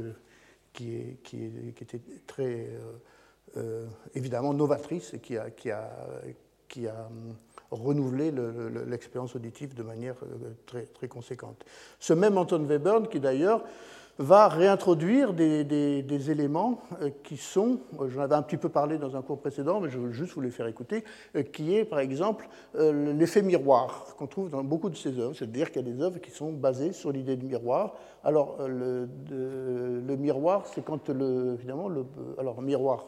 [0.73, 1.17] qui,
[1.81, 2.69] était très
[4.13, 7.09] évidemment novatrice et qui a, a
[7.71, 8.31] renouvelé
[8.87, 10.15] l'expérience auditive de manière
[10.65, 11.65] très, très conséquente.
[11.99, 13.63] Ce même Anton Webern, qui d'ailleurs
[14.19, 19.15] va réintroduire des, éléments euh, qui sont, euh, j'en avais un petit peu parlé dans
[19.15, 21.03] un cours précédent, mais je veux juste vous les faire écouter,
[21.35, 25.71] euh, qui est par exemple l'effet miroir qu'on trouve dans beaucoup de ses œuvres, c'est-à-dire
[25.71, 27.93] qu'il y a des œuvres qui sont basées sur l'idée du miroir.
[28.23, 29.07] Alors le,
[30.17, 32.05] miroir, c'est quand le, évidemment, le,
[32.37, 33.05] alors miroir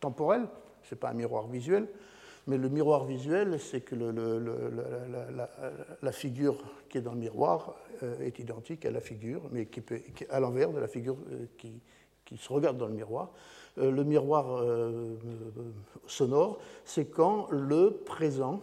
[0.00, 0.42] temporel,
[0.82, 1.86] c'est pas un miroir visuel,
[2.46, 3.94] mais le miroir visuel, c'est que
[6.02, 9.82] la, figure qui est dans le miroir euh, est identique à la figure, mais qui,
[10.28, 11.80] à l'envers de la figure euh, qui,
[12.24, 13.32] qui, se regarde dans le miroir.
[13.78, 14.62] Euh, le miroir
[16.06, 18.60] sonore, c'est quand le présent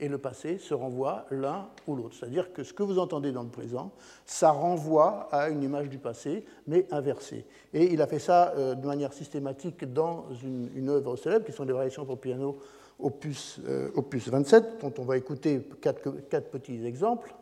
[0.00, 2.16] et le passé se renvoient l'un ou l'autre.
[2.18, 3.92] C'est-à-dire que ce que vous entendez dans le présent,
[4.24, 7.44] ça renvoie à une image du passé, mais inversée.
[7.74, 11.64] Et il a fait ça euh, de manière systématique dans une, œuvre célèbre, qui sont
[11.64, 12.58] les variations pour piano
[12.98, 17.34] opus, euh, opus 27, dont on va écouter quatre, petits exemples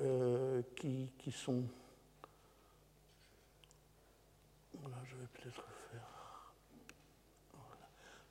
[0.00, 1.62] euh, qui, qui, sont...
[4.80, 6.00] Voilà, je vais peut-être faire...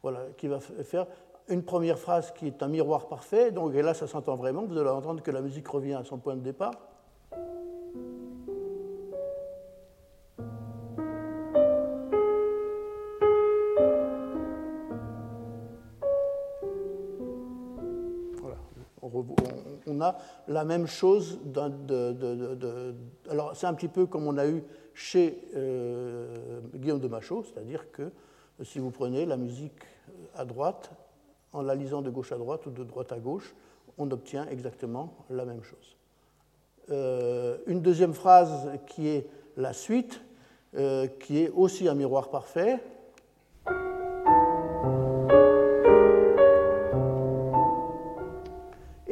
[0.02, 1.08] Voilà, qui va faire
[1.48, 4.78] une première phrase qui est un miroir parfait, donc et là ça s'entend vraiment, vous
[4.78, 6.74] allez entendre que la musique revient à son point de départ.
[18.42, 18.58] Voilà.
[19.88, 21.40] On a la même chose.
[23.30, 24.64] Alors c'est un petit peu comme on a eu
[24.96, 28.12] chez euh, Guillaume de Machaut, c'est-à-dire que
[28.64, 29.84] si vous prenez la musique
[30.36, 30.90] à droite,
[31.54, 33.56] en la lisant de gauche à droite ou de droite à gauche,
[33.98, 35.96] on obtient exactement la même chose.
[36.92, 39.28] Euh, une deuxième phrase qui est
[39.58, 40.22] la suite,
[40.76, 42.80] euh, qui est aussi un miroir parfait,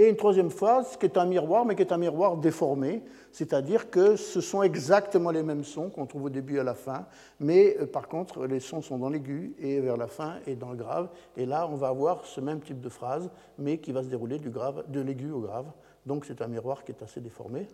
[0.03, 3.89] Et une troisième phase qui est un miroir, mais qui est un miroir déformé, c'est-à-dire
[3.89, 7.07] que ce sont exactement les mêmes sons qu'on trouve au début et à la fin,
[7.39, 10.71] mais euh, par contre, les sons sont dans l'aigu et vers la fin et dans
[10.71, 11.07] le grave.
[11.37, 14.39] Et là, on va avoir ce même type de phrase, mais qui va se dérouler
[14.39, 15.71] du grave, de l'aigu au grave.
[16.05, 17.65] Donc c'est un miroir qui est assez déformé.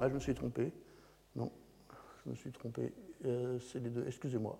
[0.00, 0.72] Ah, je me suis trompé.
[1.36, 1.50] Non,
[2.24, 2.90] je me suis trompé.
[3.26, 4.04] Euh, c'est les deux.
[4.06, 4.58] Excusez-moi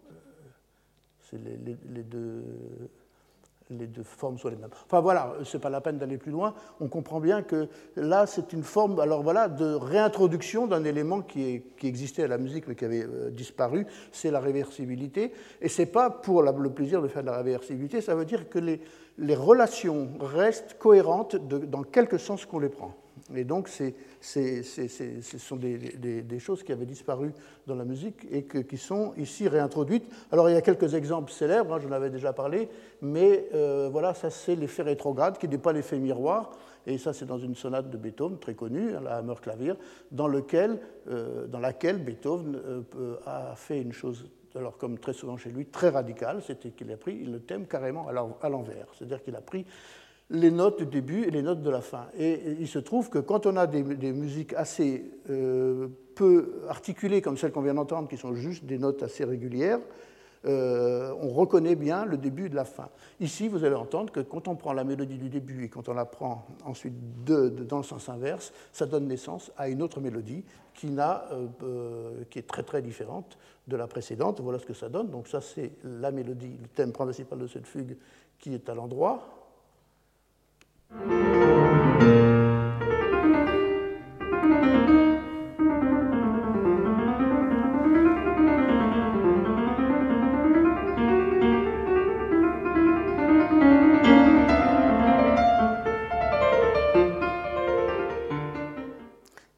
[1.33, 2.43] les, deux,
[3.71, 4.71] les deux formes sont les mêmes.
[4.85, 6.55] Enfin voilà, ce n'est pas la peine d'aller plus loin.
[6.81, 11.63] On comprend bien que là, c'est une forme alors voilà, de réintroduction d'un élément qui,
[11.77, 15.33] qui, existait à la musique mais qui avait euh, disparu, c'est la réversibilité.
[15.61, 18.49] Et ce n'est pas pour le plaisir de faire de la réversibilité, ça veut dire
[18.49, 18.81] que les,
[19.19, 22.95] les relations restent cohérentes dans quelque sens qu'on les prend.
[23.35, 27.33] Et donc, c'est, ce sont des, choses qui avaient disparu
[27.67, 30.05] dans la musique et qui sont ici réintroduites.
[30.31, 32.69] Alors, il y a quelques exemples célèbres, hein, j'en avais déjà parlé,
[33.01, 36.51] mais euh, voilà, ça c'est l'effet rétrograde, qui n'est pas l'effet miroir.
[36.87, 39.73] Et ça, c'est dans une sonate de Beethoven, très connue, la Hammer Clavier,
[40.11, 42.61] dans, euh, laquelle Beethoven
[42.97, 46.91] euh, a fait une chose alors comme très souvent chez lui, très radicale, c'était qu'il
[46.93, 48.87] a pris le thème carrément à l'envers.
[48.97, 49.67] C'est-à-dire qu'il a pris
[50.31, 52.07] les notes du début et les notes de la fin.
[52.19, 53.83] Et il se trouve que quand on a des,
[54.13, 59.03] musiques assez euh, peu articulées, comme celles qu'on vient d'entendre, qui sont juste des notes
[59.03, 59.81] assez régulières,
[60.47, 62.89] euh, on reconnaît bien le début de la fin.
[63.21, 65.95] Ici, vous allez entendre que quand on prend la mélodie du début et quand on
[65.95, 70.89] la prend ensuite dans le sens inverse, ça donne naissance à une autre mélodie qui,
[70.99, 73.39] euh, qui est très très différente
[73.69, 74.41] de la précédente.
[74.41, 75.11] Voilà ce que ça donne.
[75.11, 77.97] Donc ça, c'est la mélodie, le thème principal de cette fugue
[78.39, 79.45] qui est à l'endroit.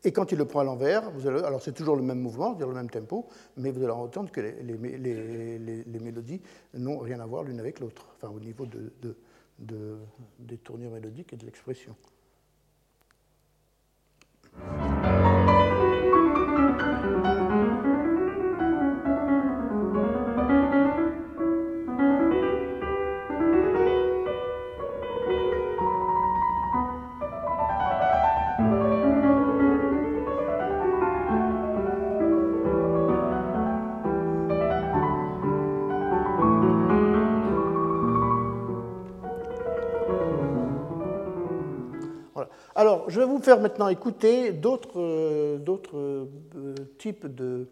[0.07, 2.75] Et quand il le prend à l'envers, alors c'est toujours le même mouvement, dire le
[2.75, 3.27] même tempo,
[3.57, 6.41] mais vous allez entendre que les, mélodies
[6.75, 8.93] n'ont rien à voir l'une avec l'autre, enfin au niveau de,
[10.39, 11.97] des tournures mélodiques et de l'expression.
[42.75, 45.59] Alors, je vais vous faire maintenant écouter d'autres euh,
[46.99, 47.67] types de,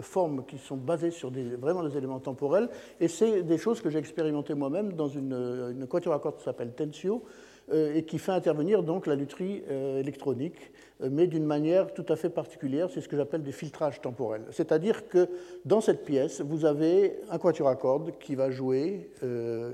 [0.00, 2.68] formes qui sont basées sur vraiment des éléments temporels.
[3.00, 6.72] Et c'est des choses que j'ai expérimentées moi-même dans une, quatuor à cordes qui s'appelle
[6.72, 7.24] Tensio
[7.72, 10.70] et qui fait intervenir donc la lutherie électronique
[11.02, 14.44] euh, mais d'une manière tout à fait particulière, c'est ce que j'appelle des filtrages temporels.
[14.50, 15.28] C'est-à-dire que
[15.64, 19.72] dans cette pièce, vous avez un quatuor à cordes qui va jouer euh,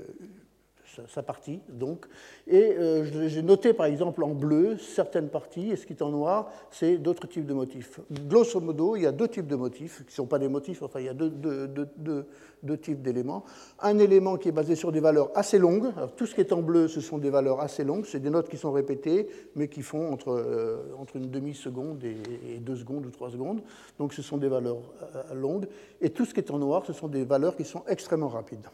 [1.07, 2.05] sa partie, donc.
[2.47, 6.09] Et euh, j'ai noté, par exemple, en bleu, certaines parties, et ce qui est en
[6.09, 7.99] noir, c'est d'autres types de motifs.
[8.27, 10.81] Grosso modo, il y a deux types de motifs, qui ne sont pas des motifs,
[10.81, 13.43] enfin, il y a deux, types d'éléments.
[13.79, 15.91] Un élément qui est basé sur des valeurs assez longues.
[16.15, 18.05] tout ce qui est en bleu, ce sont des valeurs assez longues.
[18.05, 20.77] C'est des notes qui sont répétées, mais qui font entre, euh,
[21.15, 23.61] une demi-seconde et, deux secondes ou trois secondes.
[23.97, 25.67] Donc, ce sont des valeurs euh, longues.
[26.01, 28.67] Et tout ce qui est en noir, ce sont des valeurs qui sont extrêmement rapides.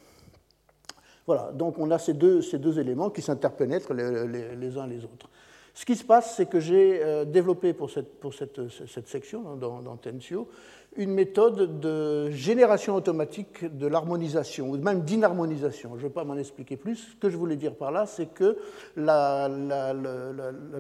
[1.28, 5.30] Voilà, donc on a ces deux, ces deux éléments qui s'interpénètrent les, uns les autres.
[5.74, 9.44] Ce qui se passe, c'est que j'ai euh, développé pour cette, pour cette, cette section
[9.48, 10.50] hein, dans, dans, Tensio
[10.98, 15.92] une méthode de génération automatique de l'harmonisation, ou même d'inharmonisation.
[15.92, 16.96] Je ne vais pas m'en expliquer plus.
[16.96, 18.58] Ce que je voulais dire par là, c'est que
[18.96, 19.94] la, la,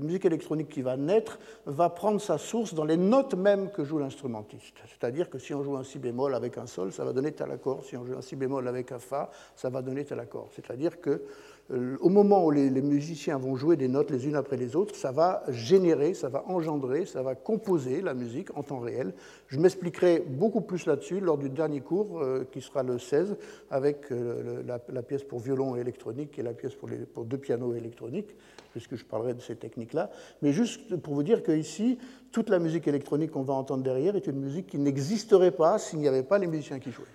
[0.01, 3.99] musique électronique qui va naître va prendre sa source dans les notes mêmes que joue
[3.99, 4.75] l'instrumentiste.
[4.87, 7.51] C'est-à-dire que si on joue un si bémol avec un sol, ça va donner tel
[7.51, 7.83] accord.
[7.85, 10.49] Si on joue un si bémol avec un fa, ça va donner tel accord.
[10.55, 11.21] C'est-à-dire que
[11.69, 15.11] au moment où les, musiciens vont jouer des notes les unes après les autres, ça
[15.11, 19.13] va générer, ça va engendrer, ça va composer la musique en temps réel.
[19.47, 23.35] Je m'expliquerai beaucoup plus là-dessus lors du dernier cours, euh, qui sera le 16,
[23.69, 28.33] avec euh, la, pièce pour violon électronique et la pièce pour, pour deux pianos électroniques,
[28.71, 30.09] puisque je parlerai de ces techniques-là.
[30.41, 31.97] Mais juste pour vous dire qu'ici,
[32.31, 35.99] toute la musique électronique qu'on va entendre derrière est une musique qui n'existerait pas s'il
[35.99, 37.05] n'y avait pas les musiciens qui jouaient.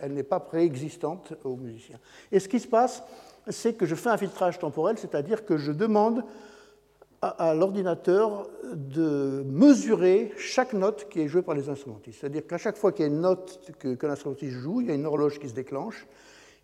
[0.00, 1.98] elle n'est pas préexistante aux musiciens.
[2.32, 3.02] Et ce qui se passe,
[3.48, 6.24] c'est que je fais un filtrage temporel, c'est-à-dire que je demande
[7.22, 12.20] à, l'ordinateur de mesurer chaque note qui est jouée par les instrumentistes.
[12.20, 14.94] C'est-à-dire qu'à chaque fois qu'il y a une note que, l'instrumentiste joue, il y a
[14.94, 16.06] une horloge qui se déclenche.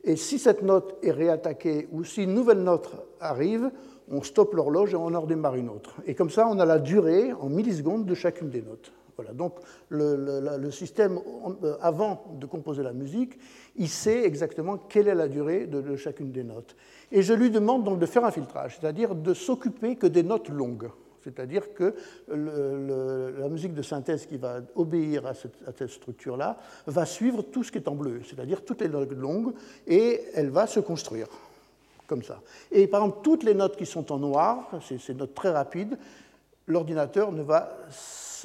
[0.04, 3.70] Et si cette note est réattaquée ou si une nouvelle note arrive,
[4.10, 5.96] on stoppe l'horloge et on en redémarre une autre.
[6.06, 8.92] Et comme ça, on a la durée en millisecondes de chacune des notes.
[9.16, 9.32] Voilà.
[9.32, 9.58] Donc
[9.90, 11.20] le, système,
[11.62, 13.38] euh, avant de composer la musique,
[13.80, 16.76] il sait exactement quelle est la durée de, chacune des notes.
[17.10, 20.50] Et je lui demande donc de faire un filtrage, c'est-à-dire de s'occuper que des notes
[20.50, 20.90] longues.
[21.24, 21.94] C'est-à-dire que
[22.28, 27.78] la musique de synthèse qui va obéir à cette, structure-là va suivre tout ce qui
[27.78, 29.54] est en bleu, c'est-à-dire toutes les notes longues,
[29.86, 31.28] et elle va se construire
[32.06, 32.40] comme ça.
[32.72, 35.96] Et par exemple, toutes les notes qui sont en noir, ces notes très rapides,
[36.66, 37.78] l'ordinateur ne va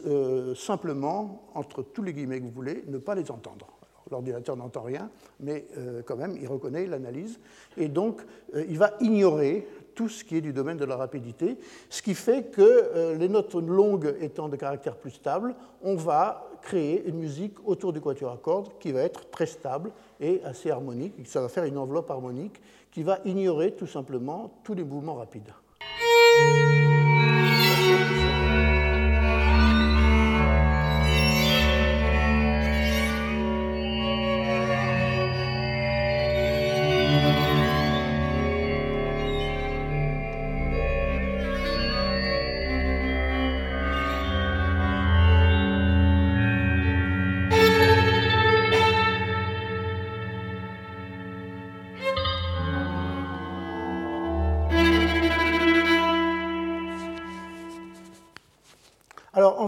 [0.06, 3.68] euh, simplement, entre tous les guillemets que vous voulez, ne pas les entendre.
[4.12, 7.40] L'ordinateur n'entend rien, mais euh, quand même, il reconnaît, l'analyse,
[7.78, 8.22] et donc
[8.54, 11.58] euh, il va ignorer tout ce qui est du domaine de la rapidité,
[11.90, 17.08] ce qui fait que les notes longues étant de caractère plus stable, on va créer
[17.08, 21.14] une musique autour du quatuor à cordes qui va être très stable et assez harmonique.
[21.26, 25.54] Ça va faire une enveloppe harmonique qui va ignorer tout simplement tous les mouvements rapides.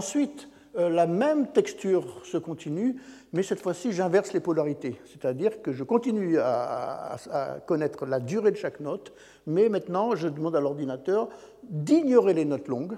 [0.08, 0.48] Ensuite,
[0.78, 2.96] euh, la même texture se continue,
[3.34, 4.98] mais cette fois-ci, j'inverse les polarités.
[5.04, 7.16] C'est-à-dire que je continue à,
[7.66, 9.12] connaître la durée de chaque note,
[9.46, 11.28] mais maintenant, je demande à l'ordinateur
[11.68, 12.96] d'ignorer les notes longues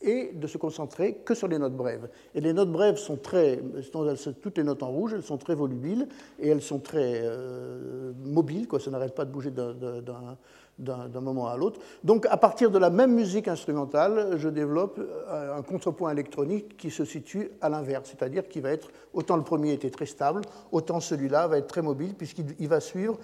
[0.00, 2.08] et de se concentrer que sur les notes brèves.
[2.34, 3.60] Et les notes brèves sont très,
[4.40, 6.08] toutes les notes en rouge, elles sont très volubiles
[6.40, 10.36] et elles sont très euh, mobiles, quoi, ça n'arrête pas de bouger d'un
[10.78, 11.80] d'un moment à l'autre.
[12.02, 16.90] Donc à partir de la même musique instrumentale, je développe euh, un contrepoint électronique qui
[16.90, 20.42] se situe à l'inverse, c'est-à-dire qu'il va être, autant le premier était très stable,
[20.72, 23.18] autant celui-là va être très mobile puisqu'il va suivre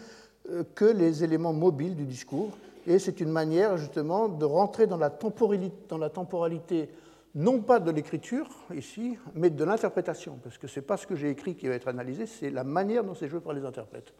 [0.51, 2.51] euh, que les éléments mobiles du discours.
[2.87, 6.89] Et c'est une manière justement de rentrer dans la temporalité
[7.35, 11.15] non pas de l'écriture ici, mais de l'interprétation, parce que ce n'est pas ce que
[11.15, 14.13] j'ai écrit qui va être analysé, c'est la manière dont c'est joué par les interprètes.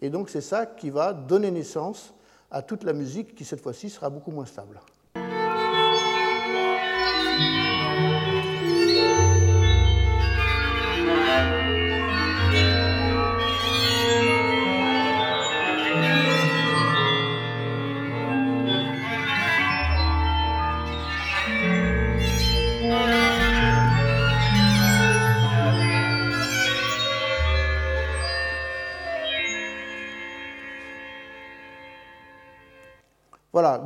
[0.00, 2.14] Et donc c'est ça qui va donner naissance
[2.50, 4.80] à toute la musique qui cette fois-ci sera beaucoup moins stable.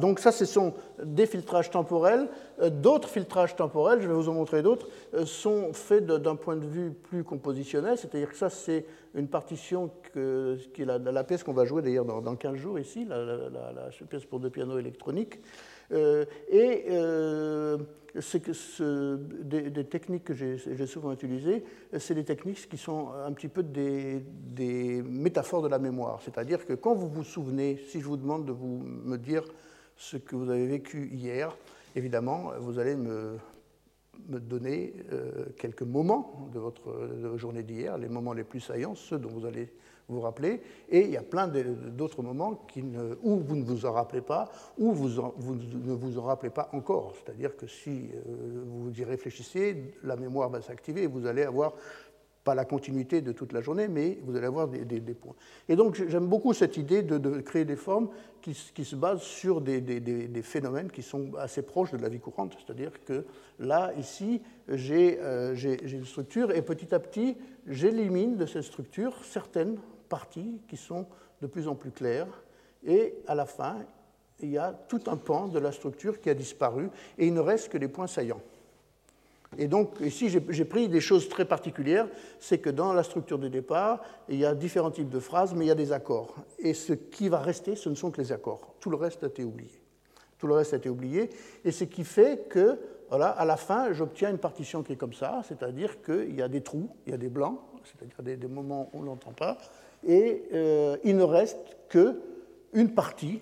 [0.01, 2.29] Donc ça, ce sont des filtrages temporels.
[2.61, 6.57] Euh, d'autres filtrages temporels, je vais vous en montrer d'autres, euh, sont faits d'un point
[6.57, 11.53] de vue plus compositionnel, c'est-à-dire que ça, c'est une partition qui est la, pièce qu'on
[11.53, 15.41] va jouer d'ailleurs dans, dans, 15 jours ici, la, la, pièce pour deux pianos électroniques.
[15.93, 17.79] Euh, et euh,
[18.15, 21.65] des, techniques que j'ai souvent utilisées,
[21.99, 26.21] c'est des techniques qui sont un petit peu des, métaphores de la mémoire.
[26.23, 29.45] C'est-à-dire que quand vous vous souvenez, si je vous demande de vous, me dire
[29.97, 31.57] ce que vous avez vécu hier,
[31.97, 33.39] évidemment, vous allez me,
[34.29, 39.29] donner euh, quelques moments de votre journée d'hier, les moments les plus saillants, ceux dont
[39.29, 39.73] vous allez
[40.09, 42.67] vous rappelez, et il y a plein d'autres moments
[43.23, 46.69] où vous ne vous en rappelez pas, ou vous, vous ne vous en rappelez pas
[46.73, 47.15] encore.
[47.17, 51.73] C'est-à-dire que si euh, vous y réfléchissez, la mémoire va s'activer et vous allez avoir
[52.45, 55.35] pas la continuité de toute la journée, mais vous allez avoir des, points.
[55.69, 58.11] Et donc j'aime beaucoup cette idée de, créer des formes
[58.43, 62.55] qui, se basent sur des, phénomènes qui sont assez proches de la vie courante.
[62.59, 63.25] C'est-à-dire que
[63.59, 67.37] là, ici, euh, j'ai une structure et petit à petit,
[67.67, 69.79] j'élimine de cette structure certaines
[70.15, 71.07] parties qui sont
[71.43, 72.45] de plus en plus claires.
[72.87, 73.79] Et à la fin,
[74.39, 76.89] il y a tout un pan de la structure qui a disparu
[77.19, 78.41] et il ne reste que les points saillants.
[79.59, 82.07] Et donc, ici, j'ai pris des choses très particulières.
[82.39, 85.65] C'est que dans la structure de départ, il y a différents types de phrases, mais
[85.65, 86.37] il y a des accords.
[86.61, 88.77] Et ce qui va rester, ce ne sont que les accords.
[88.79, 89.81] Tout le reste a été oublié.
[90.39, 91.31] Tout le reste a été oublié.
[91.65, 95.13] Et ce qui fait que, voilà, à la fin, j'obtiens une partition qui est comme
[95.13, 98.91] ça, c'est-à-dire qu'il y a des trous, il y a des blancs, c'est-à-dire des, moments
[98.93, 99.59] où on n'entend pas,
[100.07, 103.41] et euh, il ne reste qu'une partie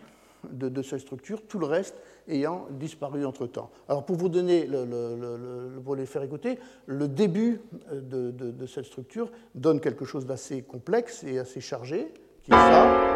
[0.51, 1.97] de, cette structure, tout le reste
[2.29, 3.71] ayant disparu entre-temps.
[3.89, 7.61] Alors pour vous donner, le, pour les faire écouter, le début
[7.93, 13.12] de, de, cette structure donne quelque chose d'assez complexe et assez chargé, qui est ça.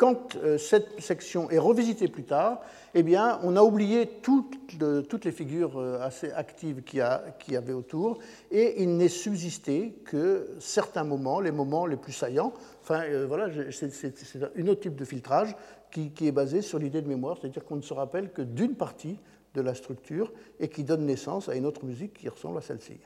[0.00, 2.62] Quand euh, cette section est revisitée plus tard,
[2.94, 4.56] eh bien, on a oublié toutes,
[5.26, 7.04] les figures euh, assez actives qu'il
[7.48, 8.18] y, avait autour,
[8.50, 12.54] et il n'est subsisté que certains moments, les moments les plus saillants.
[12.80, 13.90] Enfin, euh, voilà, c'est
[14.56, 15.54] un autre type de filtrage
[15.90, 19.18] qui est basé sur l'idée de mémoire, c'est-à-dire qu'on ne se rappelle que d'une partie
[19.54, 23.00] de la structure et qui donne naissance à une autre musique qui ressemble à celle-ci.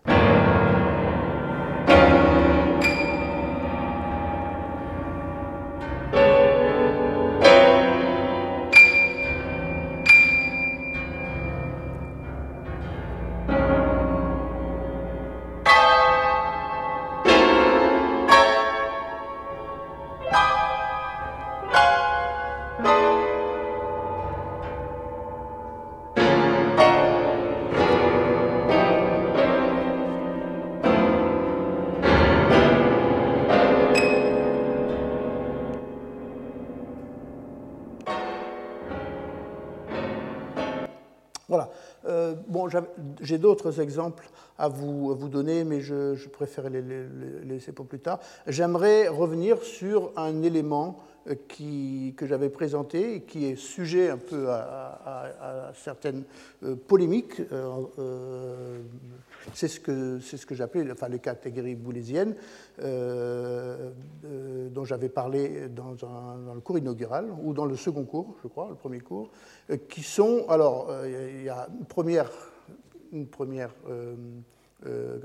[43.24, 46.82] J'ai d'autres exemples à vous, donner, mais je, je préfère les,
[47.44, 48.20] laisser pour plus tard.
[48.46, 50.98] J'aimerais revenir sur un élément
[51.28, 51.34] euh,
[52.16, 56.22] que j'avais présenté et qui est sujet un peu à, certaines
[56.62, 57.40] euh, polémiques.
[57.52, 58.78] Euh,
[59.52, 60.20] c'est ce que,
[60.54, 62.34] j'appelais enfin, les catégories boulésiennes,
[62.78, 63.92] dont
[64.84, 65.94] j'avais parlé dans,
[66.54, 69.28] le cours inaugural, ou dans le second cours, je crois, le premier cours,
[69.90, 72.30] qui sont, alors, il y a une première
[73.14, 74.14] une première euh,
[74.86, 75.18] euh,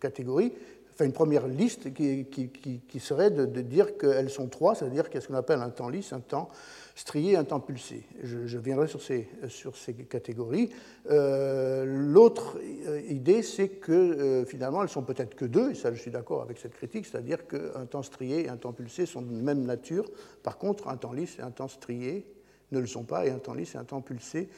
[0.00, 0.52] catégorie,
[0.92, 5.34] enfin une première liste qui, qui, serait de, dire qu'elles sont trois, c'est-à-dire qu'est-ce qu'on
[5.34, 6.48] appelle un temps lisse, un temps
[6.94, 8.04] strié, un temps pulsé.
[8.22, 10.70] Je, viendrai sur ces, sur ces catégories.
[11.10, 12.58] Euh, l'autre
[13.08, 16.58] idée, c'est que finalement, elles sont peut-être que deux, et ça je suis d'accord avec
[16.58, 20.10] cette critique, c'est-à-dire qu'un temps strié et un temps pulsé sont de même nature.
[20.42, 22.26] Par contre, un temps lisse et un temps strié
[22.72, 24.48] ne le sont pas, et un temps lisse et un temps pulsé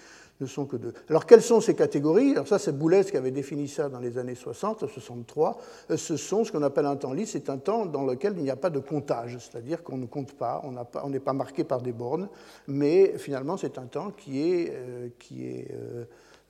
[0.40, 0.92] ne sont que deux.
[1.08, 2.32] Alors quelles sont ces catégories?
[2.32, 5.58] Alors ça, c'est Boulez qui avait défini ça dans les années 60, 63.
[5.90, 8.42] Euh, ce sont ce qu'on appelle un temps lisse, c'est un temps dans lequel il
[8.42, 10.62] n'y a pas de comptage, c'est-à-dire qu'on ne compte pas,
[11.02, 12.28] on n'est pas marqué par des bornes,
[12.66, 15.68] mais finalement c'est un temps qui est, euh, qui est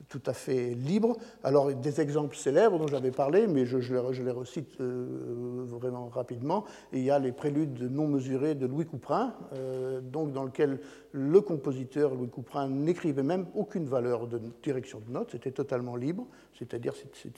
[0.08, 1.16] tout à fait libre.
[1.42, 6.64] Alors, des exemples célèbres dont j'avais parlé, mais je, les, recite euh, vraiment rapidement.
[6.92, 10.80] il y a les préludes non mesurés de Louis Couperin, euh, donc dans lequel
[11.12, 16.26] le compositeur Louis Couperin n'écrivait même aucune valeur de direction de notes, c'était totalement libre,
[16.58, 16.94] c'est-à-dire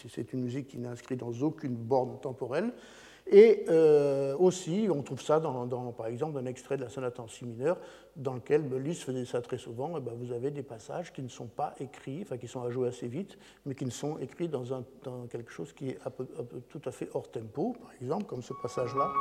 [0.09, 2.73] c'est une musique qui n'est inscrite dans aucune borne temporelle.
[3.33, 7.29] Et euh, aussi, on trouve ça, dans, par exemple, un extrait de la sonate en
[7.29, 7.79] si mineur,
[8.17, 9.97] dans lequel Liszt faisait ça très souvent.
[9.97, 12.71] Eh ben, vous avez des passages qui ne sont pas écrits, enfin qui sont à
[12.71, 15.99] jouer assez vite, mais qui ne sont écrits dans, un, dans quelque chose qui est
[16.69, 19.13] tout à fait hors tempo, par exemple, comme ce passage-là.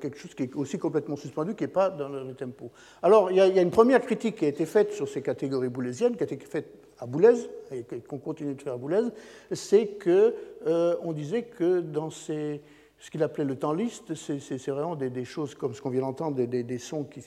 [0.00, 2.70] Quelque chose qui est aussi complètement suspendu, qui n'est pas dans le tempo.
[3.02, 6.16] Alors il y, a une première critique qui a été faite sur ces catégories boulésiennes,
[6.16, 7.34] qui a été faite à Boulez,
[7.72, 9.08] et qu'on continue de faire à Boulez,
[9.52, 10.32] c'est qu'on
[10.66, 12.60] euh, disait que dans ces,
[12.98, 16.42] ce qu'il appelait le temps liste, c'est vraiment des, choses comme ce qu'on vient d'entendre,
[16.42, 17.22] des, sons qui,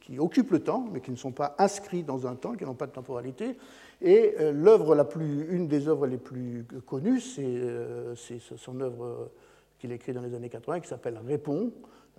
[0.00, 2.74] qui, occupent le temps, mais qui ne sont pas inscrits dans un temps, qui n'ont
[2.74, 3.56] pas de temporalité.
[4.02, 9.30] Et l'œuvre la plus, une des œuvres les plus connues, c'est son œuvre
[9.78, 11.72] qu'il écrit dans les années 80, qui s'appelle Répond,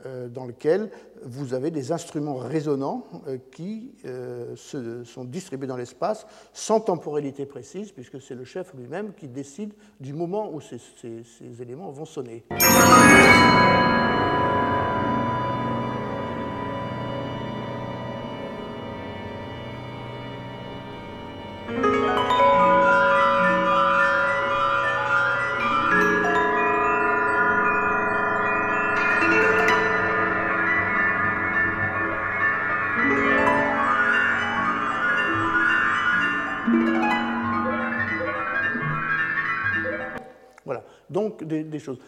[0.05, 0.91] euh, dans lequel
[1.23, 7.91] vous avez des instruments résonnants euh, qui euh, sont distribués dans l'espace sans temporalité précise,
[7.91, 12.43] puisque c'est le chef lui-même qui décide du moment où ces, ces éléments vont sonner.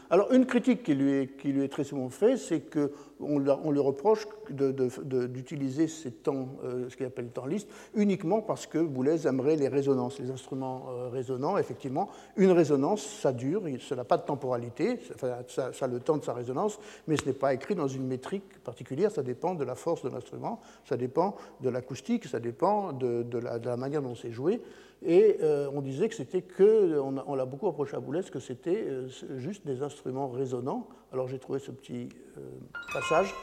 [0.09, 2.89] Alors, une critique qui lui est, très souvent faite, c'est qu'on
[3.19, 9.27] on lui reproche d'utiliser euh, ce qu'il appelle le temps liste, uniquement parce que Boulez
[9.27, 11.57] aimerait les résonances, les instruments euh, résonnants.
[11.57, 16.17] Effectivement, une résonance, ça dure, ça n'a pas de temporalité, ça, ça, a le temps
[16.17, 19.63] de sa résonance, mais ce n'est pas écrit dans une métrique particulière, ça dépend de
[19.63, 24.01] la force de l'instrument, ça dépend de l'acoustique, ça dépend de, la, de la manière
[24.01, 24.61] dont c'est joué.
[25.01, 28.83] Et euh, on disait que c'était que, on, l'a beaucoup approché à Boulez, que c'était
[28.85, 30.87] euh, juste des instruments résonnants.
[31.13, 32.41] Alors j'ai trouvé ce petit euh,
[32.93, 33.33] passage.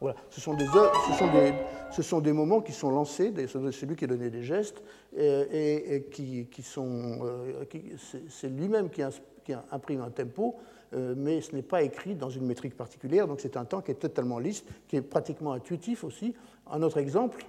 [0.00, 1.52] Voilà, ce sont des, ce sont des,
[1.90, 4.82] ce sont des moments qui sont lancés, c'est lui qui a donné des gestes,
[5.16, 7.20] et, qui, sont.
[7.22, 7.64] Euh,
[8.28, 9.02] c'est lui-même qui,
[9.70, 10.56] imprime un tempo,
[10.94, 13.90] euh, mais ce n'est pas écrit dans une métrique particulière, donc c'est un temps qui
[13.90, 16.34] est totalement lisse, qui est pratiquement intuitif aussi.
[16.70, 17.44] Un autre exemple.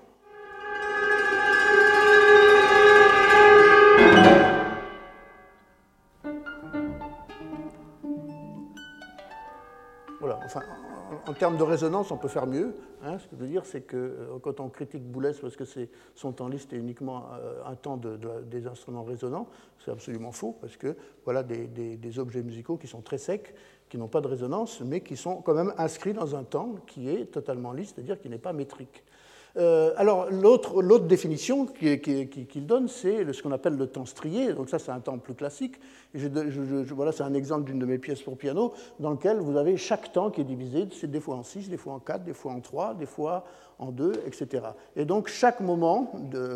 [11.29, 12.73] En termes de résonance, on peut faire mieux.
[13.03, 13.19] Hein.
[13.19, 15.63] ce que je veux dire, c'est que euh, quand on critique Boulez parce que
[16.15, 18.19] son temps liste est uniquement euh, un temps de,
[18.49, 23.01] des instruments résonnants, c'est absolument faux, parce que voilà des, des, objets musicaux qui sont
[23.01, 23.53] très secs,
[23.89, 27.09] qui n'ont pas de résonance, mais qui sont quand même inscrits dans un temps qui
[27.09, 29.03] est totalement lisse, c'est-à-dire qui n'est pas métrique.
[29.59, 34.53] Euh, alors, l'autre définition qu'il donne, c'est ce qu'on appelle le temps strié.
[34.53, 35.75] Donc, ça, c'est un temps plus classique.
[36.13, 40.13] voilà, c'est un exemple d'une de mes pièces pour piano, dans lequel vous avez chaque
[40.13, 42.53] temps qui est divisé, c'est des fois en 6, des fois en 4, des fois
[42.53, 43.43] en 3, des fois
[43.79, 44.63] en 2, etc.
[44.95, 46.11] Et donc, chaque moment,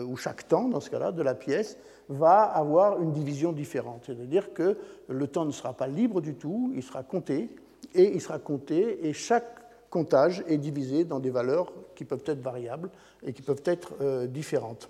[0.07, 1.77] ou chaque temps, dans ce cas-là, de la pièce,
[2.07, 4.03] va avoir une division différente.
[4.05, 4.77] C'est-à-dire que
[5.09, 7.49] le temps ne sera pas libre du tout, il sera compté,
[7.95, 9.62] et il sera compté, et chaque
[9.93, 12.89] comptage est divisé dans des valeurs qui peuvent être variables
[13.23, 14.89] et qui peuvent être euh, différentes.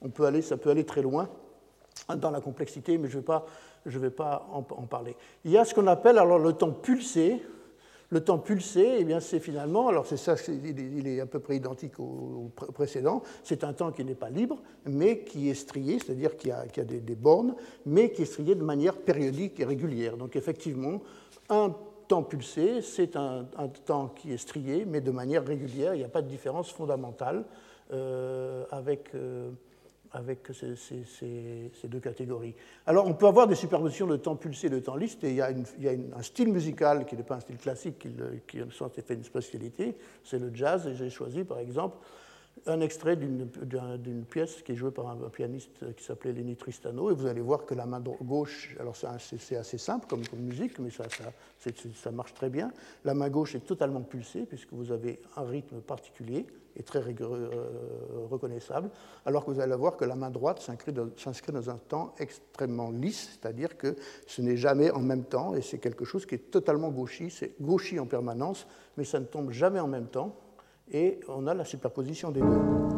[0.00, 1.28] On peut aller, ça peut aller très loin
[2.16, 5.16] dans la complexité, mais je ne vais pas, en, parler.
[5.44, 7.42] Il y a ce qu'on appelle alors le temps pulsé.
[8.10, 11.56] Le temps pulsé, eh bien, c'est finalement, alors c'est ça, il est à peu près
[11.56, 16.36] identique au, précédent, c'est un temps qui n'est pas libre, mais qui est strié, c'est-à-dire
[16.36, 19.64] qui a, qui a des, des, bornes, mais qui est strié de manière périodique et
[19.64, 20.16] régulière.
[20.16, 21.00] Donc effectivement,
[21.48, 21.74] un
[22.14, 23.44] temps pulsé, c'est un,
[23.86, 25.94] temps qui est strié, mais de manière régulière.
[25.94, 27.44] Il n'y a pas de différence fondamentale
[27.92, 29.50] euh, avec, euh,
[30.12, 32.54] avec ces, deux catégories.
[32.86, 35.34] Alors, on peut avoir des superpositions de temps pulsé et de temps liste, et il
[35.34, 35.50] y a,
[36.16, 38.14] un style musical qui n'est pas un style classique, qui,
[38.46, 41.96] qui en fait une spécialité, c'est le jazz, et j'ai choisi, par exemple,
[42.66, 46.56] un extrait d'une d'un- d'une pièce qui est jouée par un, pianiste qui s'appelait Lenny
[46.56, 50.78] Tristano, et vous allez voir que la main gauche, alors c'est assez simple comme, musique,
[50.78, 52.72] mais ça, marche très bien.
[53.04, 56.46] La main gauche est totalement pulsée, puisque vous avez un rythme particulier
[56.76, 58.90] et très rigoureux, euh, reconnaissable,
[59.26, 61.06] alors que vous allez voir que la main droite s'inscrit dans,
[61.52, 63.94] dans un temps extrêmement lisse, c'est-à-dire que
[64.26, 67.54] ce n'est jamais en même temps, et c'est quelque chose qui est totalement gauchi, c'est
[67.60, 70.34] gauchi en permanence, mais ça ne tombe jamais en même temps,
[70.94, 72.93] et on a la superposition des deux.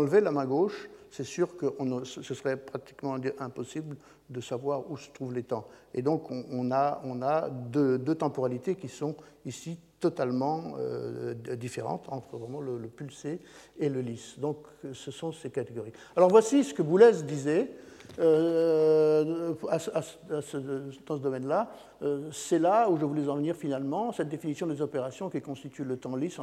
[0.00, 1.66] Enlevait la main gauche, c'est sûr que
[2.04, 3.96] ce serait pratiquement impossible
[4.30, 5.66] de savoir où se trouvent les temps.
[5.92, 12.78] Et donc, on, a, deux temporalités qui sont ici totalement euh, différentes entre vraiment le,
[12.78, 13.40] le pulsé
[13.78, 14.38] et le lisse.
[14.38, 14.58] Donc,
[14.92, 15.92] ce sont ces catégories.
[16.16, 17.70] Alors, voici ce que Boulez disait
[18.18, 21.70] euh, ce- dans ce domaine-là.
[22.02, 25.84] Euh, c'est là où je voulais en venir finalement, cette définition des opérations qui constitue
[25.84, 26.38] le temps lisse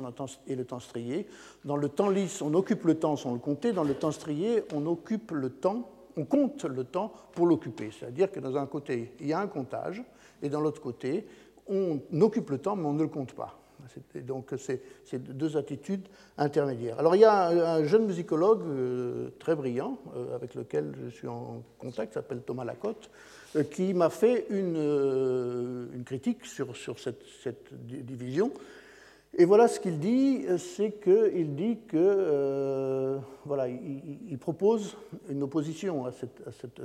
[0.48, 1.28] et le temps strié.
[1.66, 3.74] Dans le temps lisse, on occupe le temps sans le compter.
[3.74, 7.90] Dans le temps strié, on occupe le temps, on compte le temps pour l'occuper.
[7.92, 10.04] C'est-à-dire que dans un côté, il y a un comptage,
[10.42, 11.28] et dans l'autre côté,
[11.68, 13.57] on occupe le temps, mais on ne le compte pas.
[14.16, 14.82] Donc, c'est
[15.38, 16.08] deux attitudes
[16.38, 17.00] intermédiaires.
[17.00, 21.10] Alors, il y a un, un jeune musicologue euh, très brillant, euh, avec lequel je
[21.10, 23.10] suis en contact, s'appelle Thomas Lacotte,
[23.56, 28.52] euh, qui m'a fait une, critique sur, sur cette, cette di- division.
[29.38, 34.96] Et voilà ce qu'il dit, c'est qu'il dit que voilà, il, propose
[35.30, 36.82] une opposition à cette, à cette,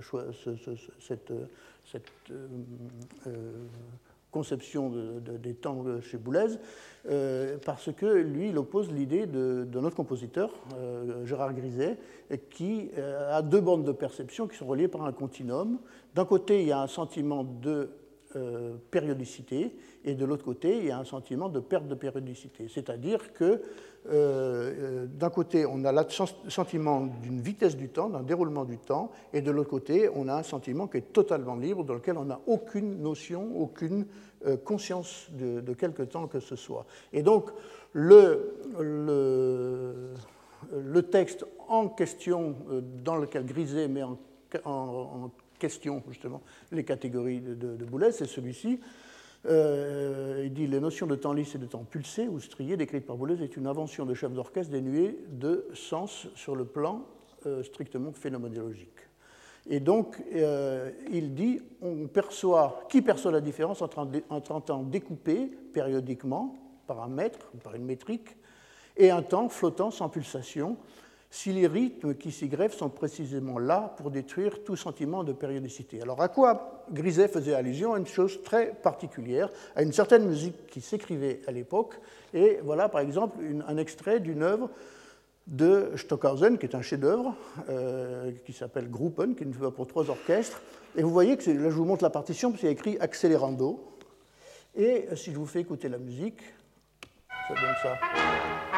[1.00, 1.32] cette,
[1.90, 2.32] cette,
[4.32, 6.56] conception de- de- des temps chez Boulez,
[7.08, 11.98] euh, parce que lui, il oppose l'idée de, notre compositeur, euh, Gérard Griset,
[12.50, 15.78] qui euh, a deux bandes de perception qui sont reliées par un continuum.
[16.14, 17.90] D'un côté, il y a un sentiment de
[18.90, 19.74] périodicité,
[20.04, 22.66] et de l'autre côté, il y a un sentiment de perte de périodicité.
[22.68, 23.60] C'est-à-dire que euh,
[24.10, 29.12] euh, d'un côté, on a le sentiment d'une vitesse du temps, d'un déroulement du temps,
[29.32, 32.24] et de l'autre côté, on a un sentiment qui est totalement libre, dans lequel on
[32.24, 34.06] n'a aucune notion, aucune
[34.46, 36.84] euh, conscience de, quelque temps que ce soit.
[37.12, 37.50] Et donc,
[37.92, 38.54] le,
[41.10, 42.56] texte en question,
[43.04, 46.42] dans lequel Griset met en question justement
[46.72, 48.80] les catégories de, de, de Boulez, c'est celui-ci.
[49.46, 53.06] Euh, il dit les notions de temps lisse et de temps pulsé ou strié décrites
[53.06, 57.04] par Boulez est une invention de chef d'orchestre dénuée de sens sur le plan
[57.46, 59.00] euh, strictement phénoménologique.
[59.68, 63.98] Et donc, euh, il dit on perçoit, qui perçoit la différence entre
[64.30, 66.54] un, temps découpé périodiquement
[66.86, 68.36] par un mètre, par une métrique,
[68.96, 70.76] et un temps flottant sans pulsation,
[71.32, 76.02] si les rythmes qui s'y greffent sont précisément là pour détruire tout sentiment de périodicité.
[76.02, 80.66] Alors à quoi Griset faisait allusion À une chose très particulière, à une certaine musique
[80.66, 81.94] qui s'écrivait à l'époque.
[82.34, 84.68] Et voilà par exemple un extrait d'une œuvre
[85.46, 87.34] de Stockhausen, qui est un chef-d'œuvre,
[87.70, 90.60] euh, qui s'appelle Gruppen, qui est une œuvre pour trois orchestres.
[90.96, 92.98] Et vous voyez que là, je vous montre la partition, parce qu'il y a écrit
[93.00, 93.82] Accelerando.
[94.76, 96.42] Et euh, si je vous fais écouter la musique,
[97.48, 98.71] ça donne ça.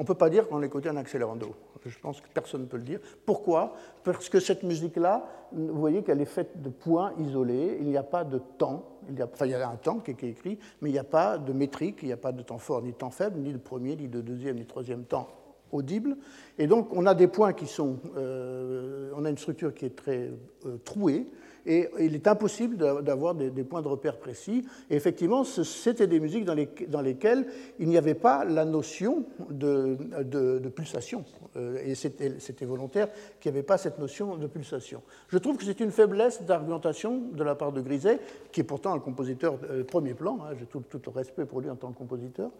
[0.00, 1.54] On ne peut pas dire qu'on écoutait un accélérando.
[1.84, 3.00] Je pense que personne ne peut le dire.
[3.26, 3.74] Pourquoi?
[4.02, 7.76] Parce que cette musique-là, vous voyez qu'elle est faite de points isolés.
[7.80, 8.82] Il n'y a pas de temps.
[9.10, 10.98] Il y a, enfin, il y a un temps qui est, écrit, mais il n'y
[10.98, 11.98] a pas de métrique.
[12.00, 14.08] Il n'y a pas de temps fort ni de temps faible, ni de premier, ni
[14.08, 15.28] de deuxième, ni de troisième temps
[15.70, 16.16] audible.
[16.56, 17.98] Et donc, on a des points qui sont.
[18.16, 20.30] euh, on a une structure qui est très
[20.64, 21.26] euh, trouée.
[21.66, 24.64] Et il est impossible d'a- d'avoir des, points de repère précis.
[24.88, 27.46] Et effectivement, c'était des musiques dans, les- dans lesquelles
[27.78, 31.24] il n'y avait pas la notion de, de- de pulsation.
[31.56, 33.08] Euh, et c'était volontaire
[33.40, 35.02] qu'il n'y avait pas cette notion de pulsation.
[35.28, 38.18] Je trouve que c'est une faiblesse d'argumentation de la part de Griset,
[38.52, 40.38] qui est pourtant un compositeur euh, premier plan.
[40.42, 42.50] hein, J'ai tout, le respect pour lui en tant que compositeur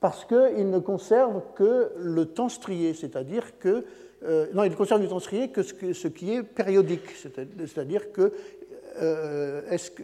[0.00, 3.84] parce qu'il ne conserve que le temps strié, c'est-à-dire que
[4.22, 7.10] euh, non, il ne conserve du temps strié que ce, qui est périodique,
[7.66, 8.10] c'est-à-dire
[9.00, 9.62] euh,
[9.96, 10.02] que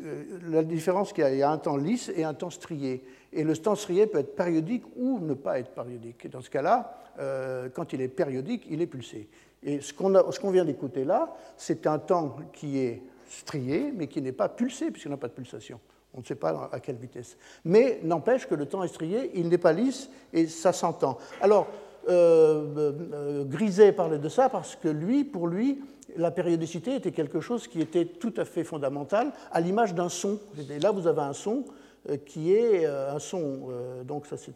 [0.50, 3.04] la différence qu'il y a, il y a un temps lisse et un temps strié.
[3.32, 6.30] Et le temps strié peut être périodique ou ne pas être périodique.
[6.30, 9.28] dans ce cas-là, euh, quand il est périodique, il est pulsé.
[9.62, 14.32] Et ce qu'on vient d'écouter là, c'est un temps qui est strié, mais qui n'est
[14.32, 15.80] pas pulsé, puisqu'il n'a pas de pulsation.
[16.14, 17.36] On ne sait pas à quelle vitesse.
[17.64, 21.18] Mais n'empêche que le temps est strié, il n'est pas lisse, et ça s'entend.
[21.42, 21.66] Alors,
[22.08, 25.82] euh, euh, Griset parlait de ça parce que lui, pour lui,
[26.16, 30.38] la périodicité était quelque chose qui était tout à fait fondamental, à l'image d'un son.
[30.70, 31.64] Et là, vous avez un son
[32.08, 33.68] euh, qui est un son,
[34.04, 34.52] donc ça c'est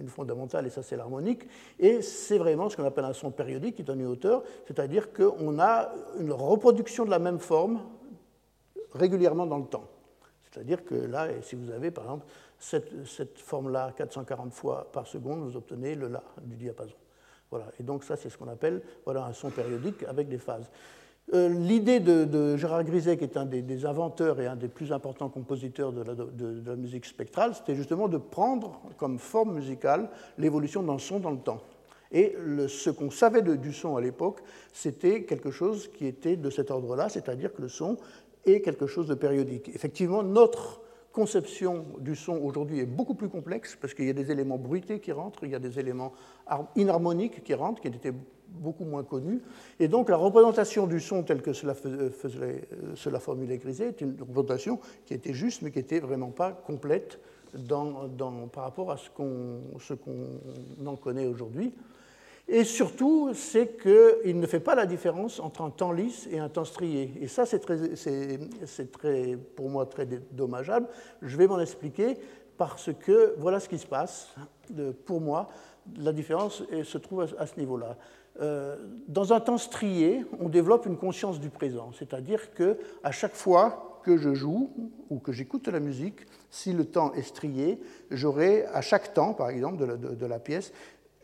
[0.00, 1.42] une fondamentale et ça c'est l'harmonique,
[1.80, 5.58] et c'est vraiment ce qu'on appelle un son périodique qui donne une hauteur, c'est-à-dire qu'on
[5.58, 7.80] a une reproduction de la même forme
[8.92, 9.88] régulièrement dans le temps.
[10.52, 12.26] C'est-à-dire que là, si vous avez par exemple
[12.64, 16.96] cette, forme-là 440 fois par seconde, vous obtenez le La du diapason.
[17.50, 17.66] Voilà.
[17.78, 20.70] Et donc ça, c'est ce qu'on appelle voilà, un son périodique avec des phases.
[21.32, 25.28] Euh, l'idée de, Gérard Griset, qui est un des, inventeurs et un des plus importants
[25.28, 26.02] compositeurs de
[26.66, 31.38] la, musique spectrale, c'était justement de prendre comme forme musicale l'évolution d'un son dans le
[31.38, 31.62] temps.
[32.12, 32.36] Et
[32.68, 34.40] ce qu'on savait du son à l'époque,
[34.72, 37.96] c'était quelque chose qui était de cet ordre-là, c'est-à-dire que le son
[38.44, 39.70] est quelque chose de périodique.
[39.74, 40.83] Effectivement, notre
[41.14, 44.98] conception du son aujourd'hui est beaucoup plus complexe parce qu'il y a des éléments bruités
[44.98, 46.12] qui rentrent, il y a des éléments
[46.74, 48.12] inharmoniques qui rentrent, qui étaient
[48.48, 49.40] beaucoup moins connus.
[49.78, 54.00] Et donc la représentation du son telle que cela, faisait, euh, cela formulait Griset est
[54.00, 57.20] une représentation qui était juste mais qui n'était vraiment pas complète
[58.52, 59.60] par rapport à ce qu'on
[60.84, 61.72] en connaît aujourd'hui.
[62.46, 66.48] Et surtout, c'est qu'il ne fait pas la différence entre un temps lisse et un
[66.48, 67.12] temps strié.
[67.20, 67.60] Et ça, c'est
[68.92, 70.86] très, pour moi très dommageable.
[71.22, 72.18] Je vais m'en expliquer
[72.58, 74.34] parce que voilà ce qui se passe.
[75.06, 75.48] Pour moi,
[75.96, 77.96] la différence se trouve à ce niveau-là.
[78.40, 78.76] Euh,
[79.06, 84.00] dans un temps strié, on développe une conscience du présent, c'est-à-dire que à chaque fois
[84.02, 84.70] que je joue
[85.08, 87.80] ou que j'écoute la musique, si le temps est strié,
[88.10, 90.72] j'aurai à chaque temps, par exemple, de la pièce,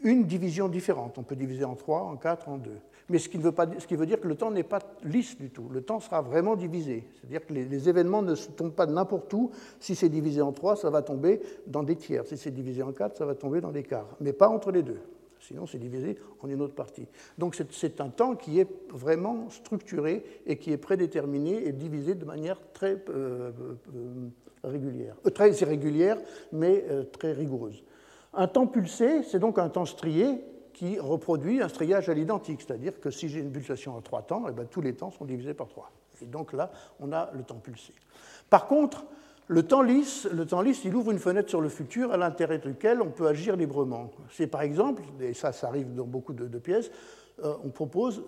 [0.03, 1.19] une division différente.
[1.19, 2.79] On peut diviser en trois, en quatre, en deux.
[3.09, 5.37] Mais ce qui, veut pas, ce qui veut dire que le temps n'est pas lisse
[5.37, 5.69] du tout.
[5.73, 7.05] Le temps sera vraiment divisé.
[7.15, 9.51] C'est-à-dire que les, événements ne se tombent pas n'importe où.
[9.81, 12.25] Si c'est divisé en trois, ça va tomber dans des tiers.
[12.27, 14.17] Si c'est divisé en quatre, ça va tomber dans des quarts.
[14.21, 15.01] Mais pas entre les deux.
[15.41, 17.07] Sinon, c'est divisé en une autre partie.
[17.39, 22.25] Donc, c'est un temps qui est vraiment structuré et qui est prédéterminé et divisé de
[22.25, 23.51] manière très euh,
[23.95, 24.29] euh,
[24.63, 25.17] régulière.
[25.27, 26.19] Euh, très irrégulière,
[26.53, 27.83] mais très rigoureuse.
[28.33, 33.01] Un temps pulsé, c'est donc un temps strié qui reproduit un striage à l'identique, c'est-à-dire
[33.01, 35.55] que si j'ai une pulsation à trois temps, eh bien, tous les temps sont divisés
[35.55, 35.91] par trois.
[36.23, 36.71] Et donc là,
[37.01, 37.93] on a le temps pulsé.
[38.49, 39.05] Par contre,
[39.49, 40.29] le temps lisse,
[40.85, 44.11] il ouvre une fenêtre sur le futur à l'intérieur duquel on peut agir librement.
[44.31, 46.91] C'est par exemple, et ça, ça arrive dans beaucoup de, pièces,
[47.43, 48.23] euh, on propose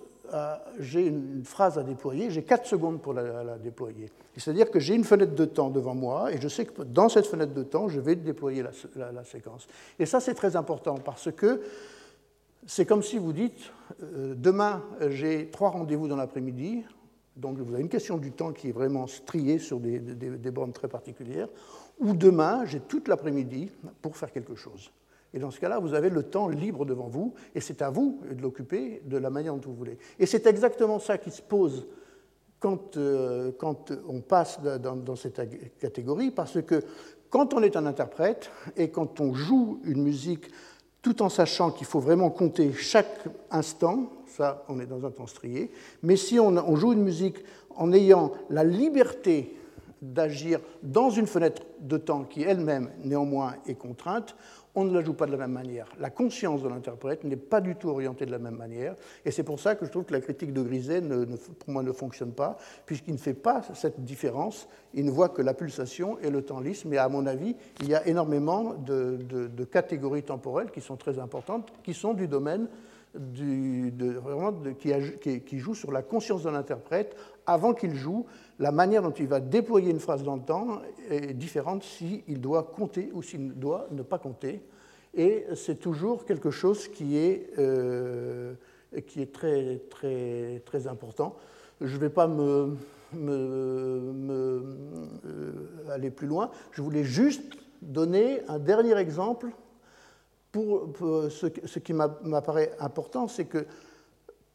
[0.78, 4.10] j'ai une phrase à déployer, j'ai 4 secondes pour la, déployer.
[4.36, 7.26] C'est-à-dire que j'ai une fenêtre de temps devant moi et je sais que dans cette
[7.26, 8.62] fenêtre de temps, je vais déployer
[8.96, 9.66] la, séquence.
[9.98, 11.62] Et ça, c'est très important parce que
[12.66, 16.84] c'est comme si vous dites, euh, demain, j'ai trois rendez-vous dans l'après-midi,
[17.36, 20.72] donc vous avez une question du temps qui est vraiment striée sur des, des bornes
[20.72, 21.48] très particulières,
[21.98, 23.70] ou demain, j'ai toute l'après-midi
[24.00, 24.92] pour faire quelque chose.
[25.34, 28.20] Et dans ce cas-là, vous avez le temps libre devant vous, et c'est à vous
[28.30, 29.98] de l'occuper de la manière dont vous voulez.
[30.18, 31.86] Et c'est exactement ça qui se pose
[32.60, 35.40] quand, euh, quand on passe dans, cette
[35.78, 36.82] catégorie, parce que
[37.30, 40.50] quand on est un interprète et quand on joue une musique
[41.00, 45.26] tout en sachant qu'il faut vraiment compter chaque instant, ça on est dans un temps
[45.26, 45.70] strié,
[46.02, 47.42] mais si on joue une musique
[47.74, 49.56] en ayant la liberté
[50.02, 54.36] d'agir dans une fenêtre de temps qui elle-même néanmoins est contrainte,
[54.74, 55.86] on ne la joue pas de la même manière.
[56.00, 59.42] La conscience de l'interprète n'est pas du tout orientée de la même manière, et c'est
[59.42, 62.56] pour ça que je trouve que la critique de Griset, pour moi, ne fonctionne pas,
[62.86, 66.60] puisqu'il ne fait pas cette différence, il ne voit que la pulsation et le temps
[66.60, 71.18] lisse, mais à mon avis, il y a énormément de, catégories temporelles qui sont très
[71.18, 72.66] importantes, qui sont du domaine
[73.14, 73.92] du,
[74.78, 77.14] qui, qui joue sur la conscience de l'interprète
[77.46, 78.26] avant qu'il joue,
[78.62, 80.78] la manière dont il va déployer une phrase dans le temps
[81.10, 84.62] est différente s'il doit compter ou s'il doit ne pas compter.
[85.14, 88.54] Et c'est toujours quelque chose qui est, euh,
[89.32, 91.34] très, important.
[91.80, 92.76] Je ne vais pas me,
[93.16, 94.60] euh,
[95.90, 96.52] aller plus loin.
[96.70, 97.42] Je voulais juste
[97.82, 99.48] donner un dernier exemple
[100.52, 100.88] pour,
[101.30, 103.66] ce, qui m'apparaît important, c'est que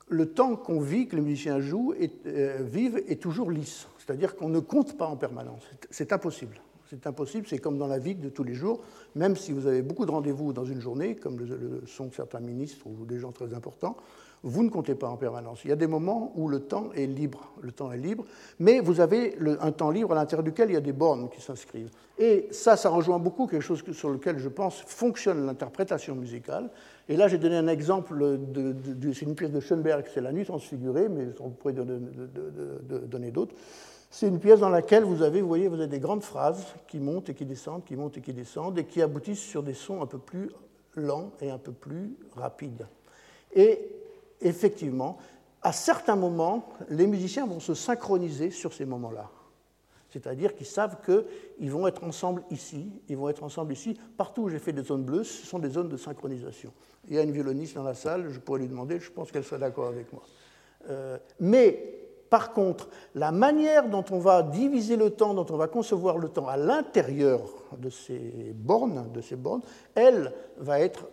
[0.07, 1.93] le temps qu'on vit, que les musiciens jouent,
[2.25, 3.87] euh, vivent, est toujours lisse.
[4.07, 5.63] C'est-à-dire qu'on ne compte pas en permanence.
[5.91, 6.61] C'est impossible.
[6.89, 8.79] C'est impossible, c'est comme dans la vie de tous les jours,
[9.13, 12.87] même si vous avez beaucoup de rendez-vous dans une journée, comme le, sont certains ministres
[12.87, 13.97] ou des gens très importants,
[14.43, 15.65] vous ne comptez pas en permanence.
[15.65, 18.23] Il y a des moments où le temps est libre, le temps est libre,
[18.59, 21.41] mais vous avez un temps libre à l'intérieur duquel il y a des bornes qui
[21.41, 21.89] s'inscrivent.
[22.17, 26.69] Et ça, ça rejoint beaucoup quelque chose sur lequel je pense fonctionne l'interprétation musicale.
[27.09, 30.45] Et là, j'ai donné un exemple, de, c'est une pièce de Schoenberg, c'est La Nuit
[30.45, 31.99] transfigurée, mais on pourrait donner,
[33.07, 33.55] donner d'autres.
[34.19, 36.97] C'est une pièce dans laquelle vous avez, vous voyez, vous avez des grandes phrases qui
[36.97, 40.01] montent et qui descendent, qui montent et qui descendent, et qui aboutissent sur des sons
[40.01, 40.49] un peu plus
[40.95, 42.87] lents et un peu plus rapides.
[43.53, 43.79] Et
[44.41, 45.19] effectivement,
[45.61, 49.29] à certains moments, les musiciens vont se synchroniser sur ces moments-là.
[50.09, 53.99] C'est-à-dire qu'ils savent qu'ils vont être ensemble ici, ils vont être ensemble ici.
[54.17, 56.73] Partout où j'ai fait des zones bleues, ce sont des zones de synchronisation.
[57.07, 59.43] Il y a une violoniste dans la salle, je pourrais lui demander, je pense qu'elle
[59.43, 60.23] serait d'accord avec moi.
[60.89, 65.67] Euh, mais par contre, la manière dont on va diviser le temps, dont on va
[65.67, 67.41] concevoir le temps à l'intérieur
[67.77, 69.61] de ces bornes, de ces bornes,
[69.95, 71.07] elle va être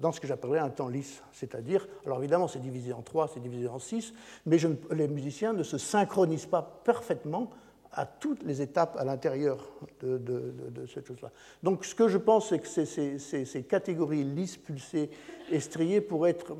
[0.00, 1.22] dans ce que j'appellerais un temps lisse.
[1.32, 4.14] C'est-à-dire, alors évidemment, c'est divisé en trois, c'est divisé en six,
[4.46, 4.58] mais
[4.92, 7.50] les musiciens ne se synchronisent pas parfaitement
[7.92, 9.58] à toutes les étapes à l'intérieur
[10.02, 10.52] de,
[10.92, 11.30] cette chose-là.
[11.62, 15.10] Donc ce que je pense, c'est que ces, catégories lisses, pulsées,
[15.50, 16.54] estriées pourraient être,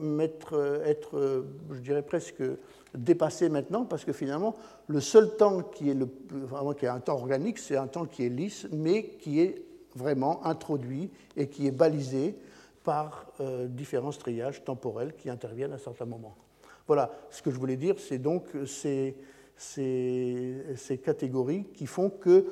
[0.84, 2.42] être, je dirais presque
[2.94, 4.54] dépassées maintenant, parce que finalement,
[4.86, 8.06] le seul temps qui est, le, vraiment, qui est un temps organique, c'est un temps
[8.06, 9.62] qui est lisse, mais qui est
[9.94, 12.36] vraiment introduit et qui est balisé
[12.84, 16.36] par euh, différents striages temporels qui interviennent à certains moments.
[16.86, 19.14] Voilà, ce que je voulais dire, c'est donc c'est
[19.58, 22.46] ces, catégories qui font que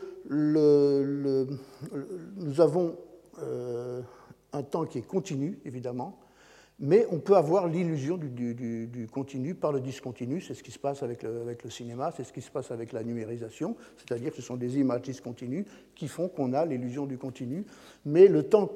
[2.37, 2.97] nous avons
[3.43, 4.03] euh,
[4.53, 6.18] un temps qui est continu, évidemment,
[6.78, 10.40] mais on peut avoir l'illusion du, continu par le discontinu.
[10.40, 13.02] C'est ce qui se passe avec le, cinéma, c'est ce qui se passe avec la
[13.02, 15.64] numérisation, c'est-à-dire que ce sont des images discontinues
[15.94, 17.64] qui font qu'on a l'illusion du continu.
[18.04, 18.70] Mais le temps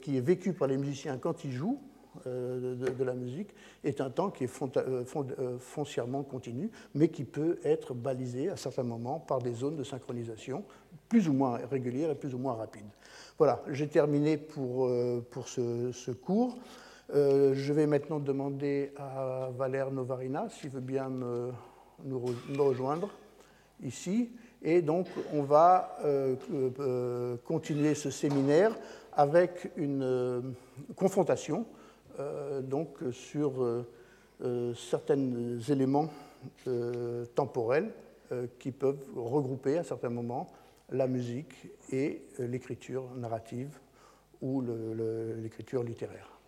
[0.00, 1.80] qui est vécu par les musiciens quand ils jouent,
[2.26, 5.04] euh, de, la musique est un temps qui est euh,
[5.38, 9.84] euh, foncièrement continu, mais qui peut être balisé à certains moments par des zones de
[9.84, 10.64] synchronisation
[11.08, 12.90] plus ou moins régulières et plus ou moins rapides.
[13.38, 14.90] Voilà, j'ai terminé pour,
[15.30, 16.58] pour ce, cours.
[17.12, 21.50] Je vais maintenant demander à Valère Novarina s'il veut bien me,
[22.04, 22.22] nous,
[22.58, 23.10] rejoindre
[23.82, 24.30] ici.
[24.62, 25.98] Et donc, on va
[27.44, 28.76] continuer ce séminaire
[29.12, 30.54] avec une
[30.96, 31.66] confrontation
[32.20, 33.86] euh, donc sur euh,
[34.42, 36.08] euh, certains éléments
[37.34, 37.90] temporels
[38.58, 40.46] qui peuvent regrouper à certains moments
[40.88, 43.78] la musique et l'écriture narrative
[44.40, 44.62] ou
[45.42, 46.39] l'écriture littéraire.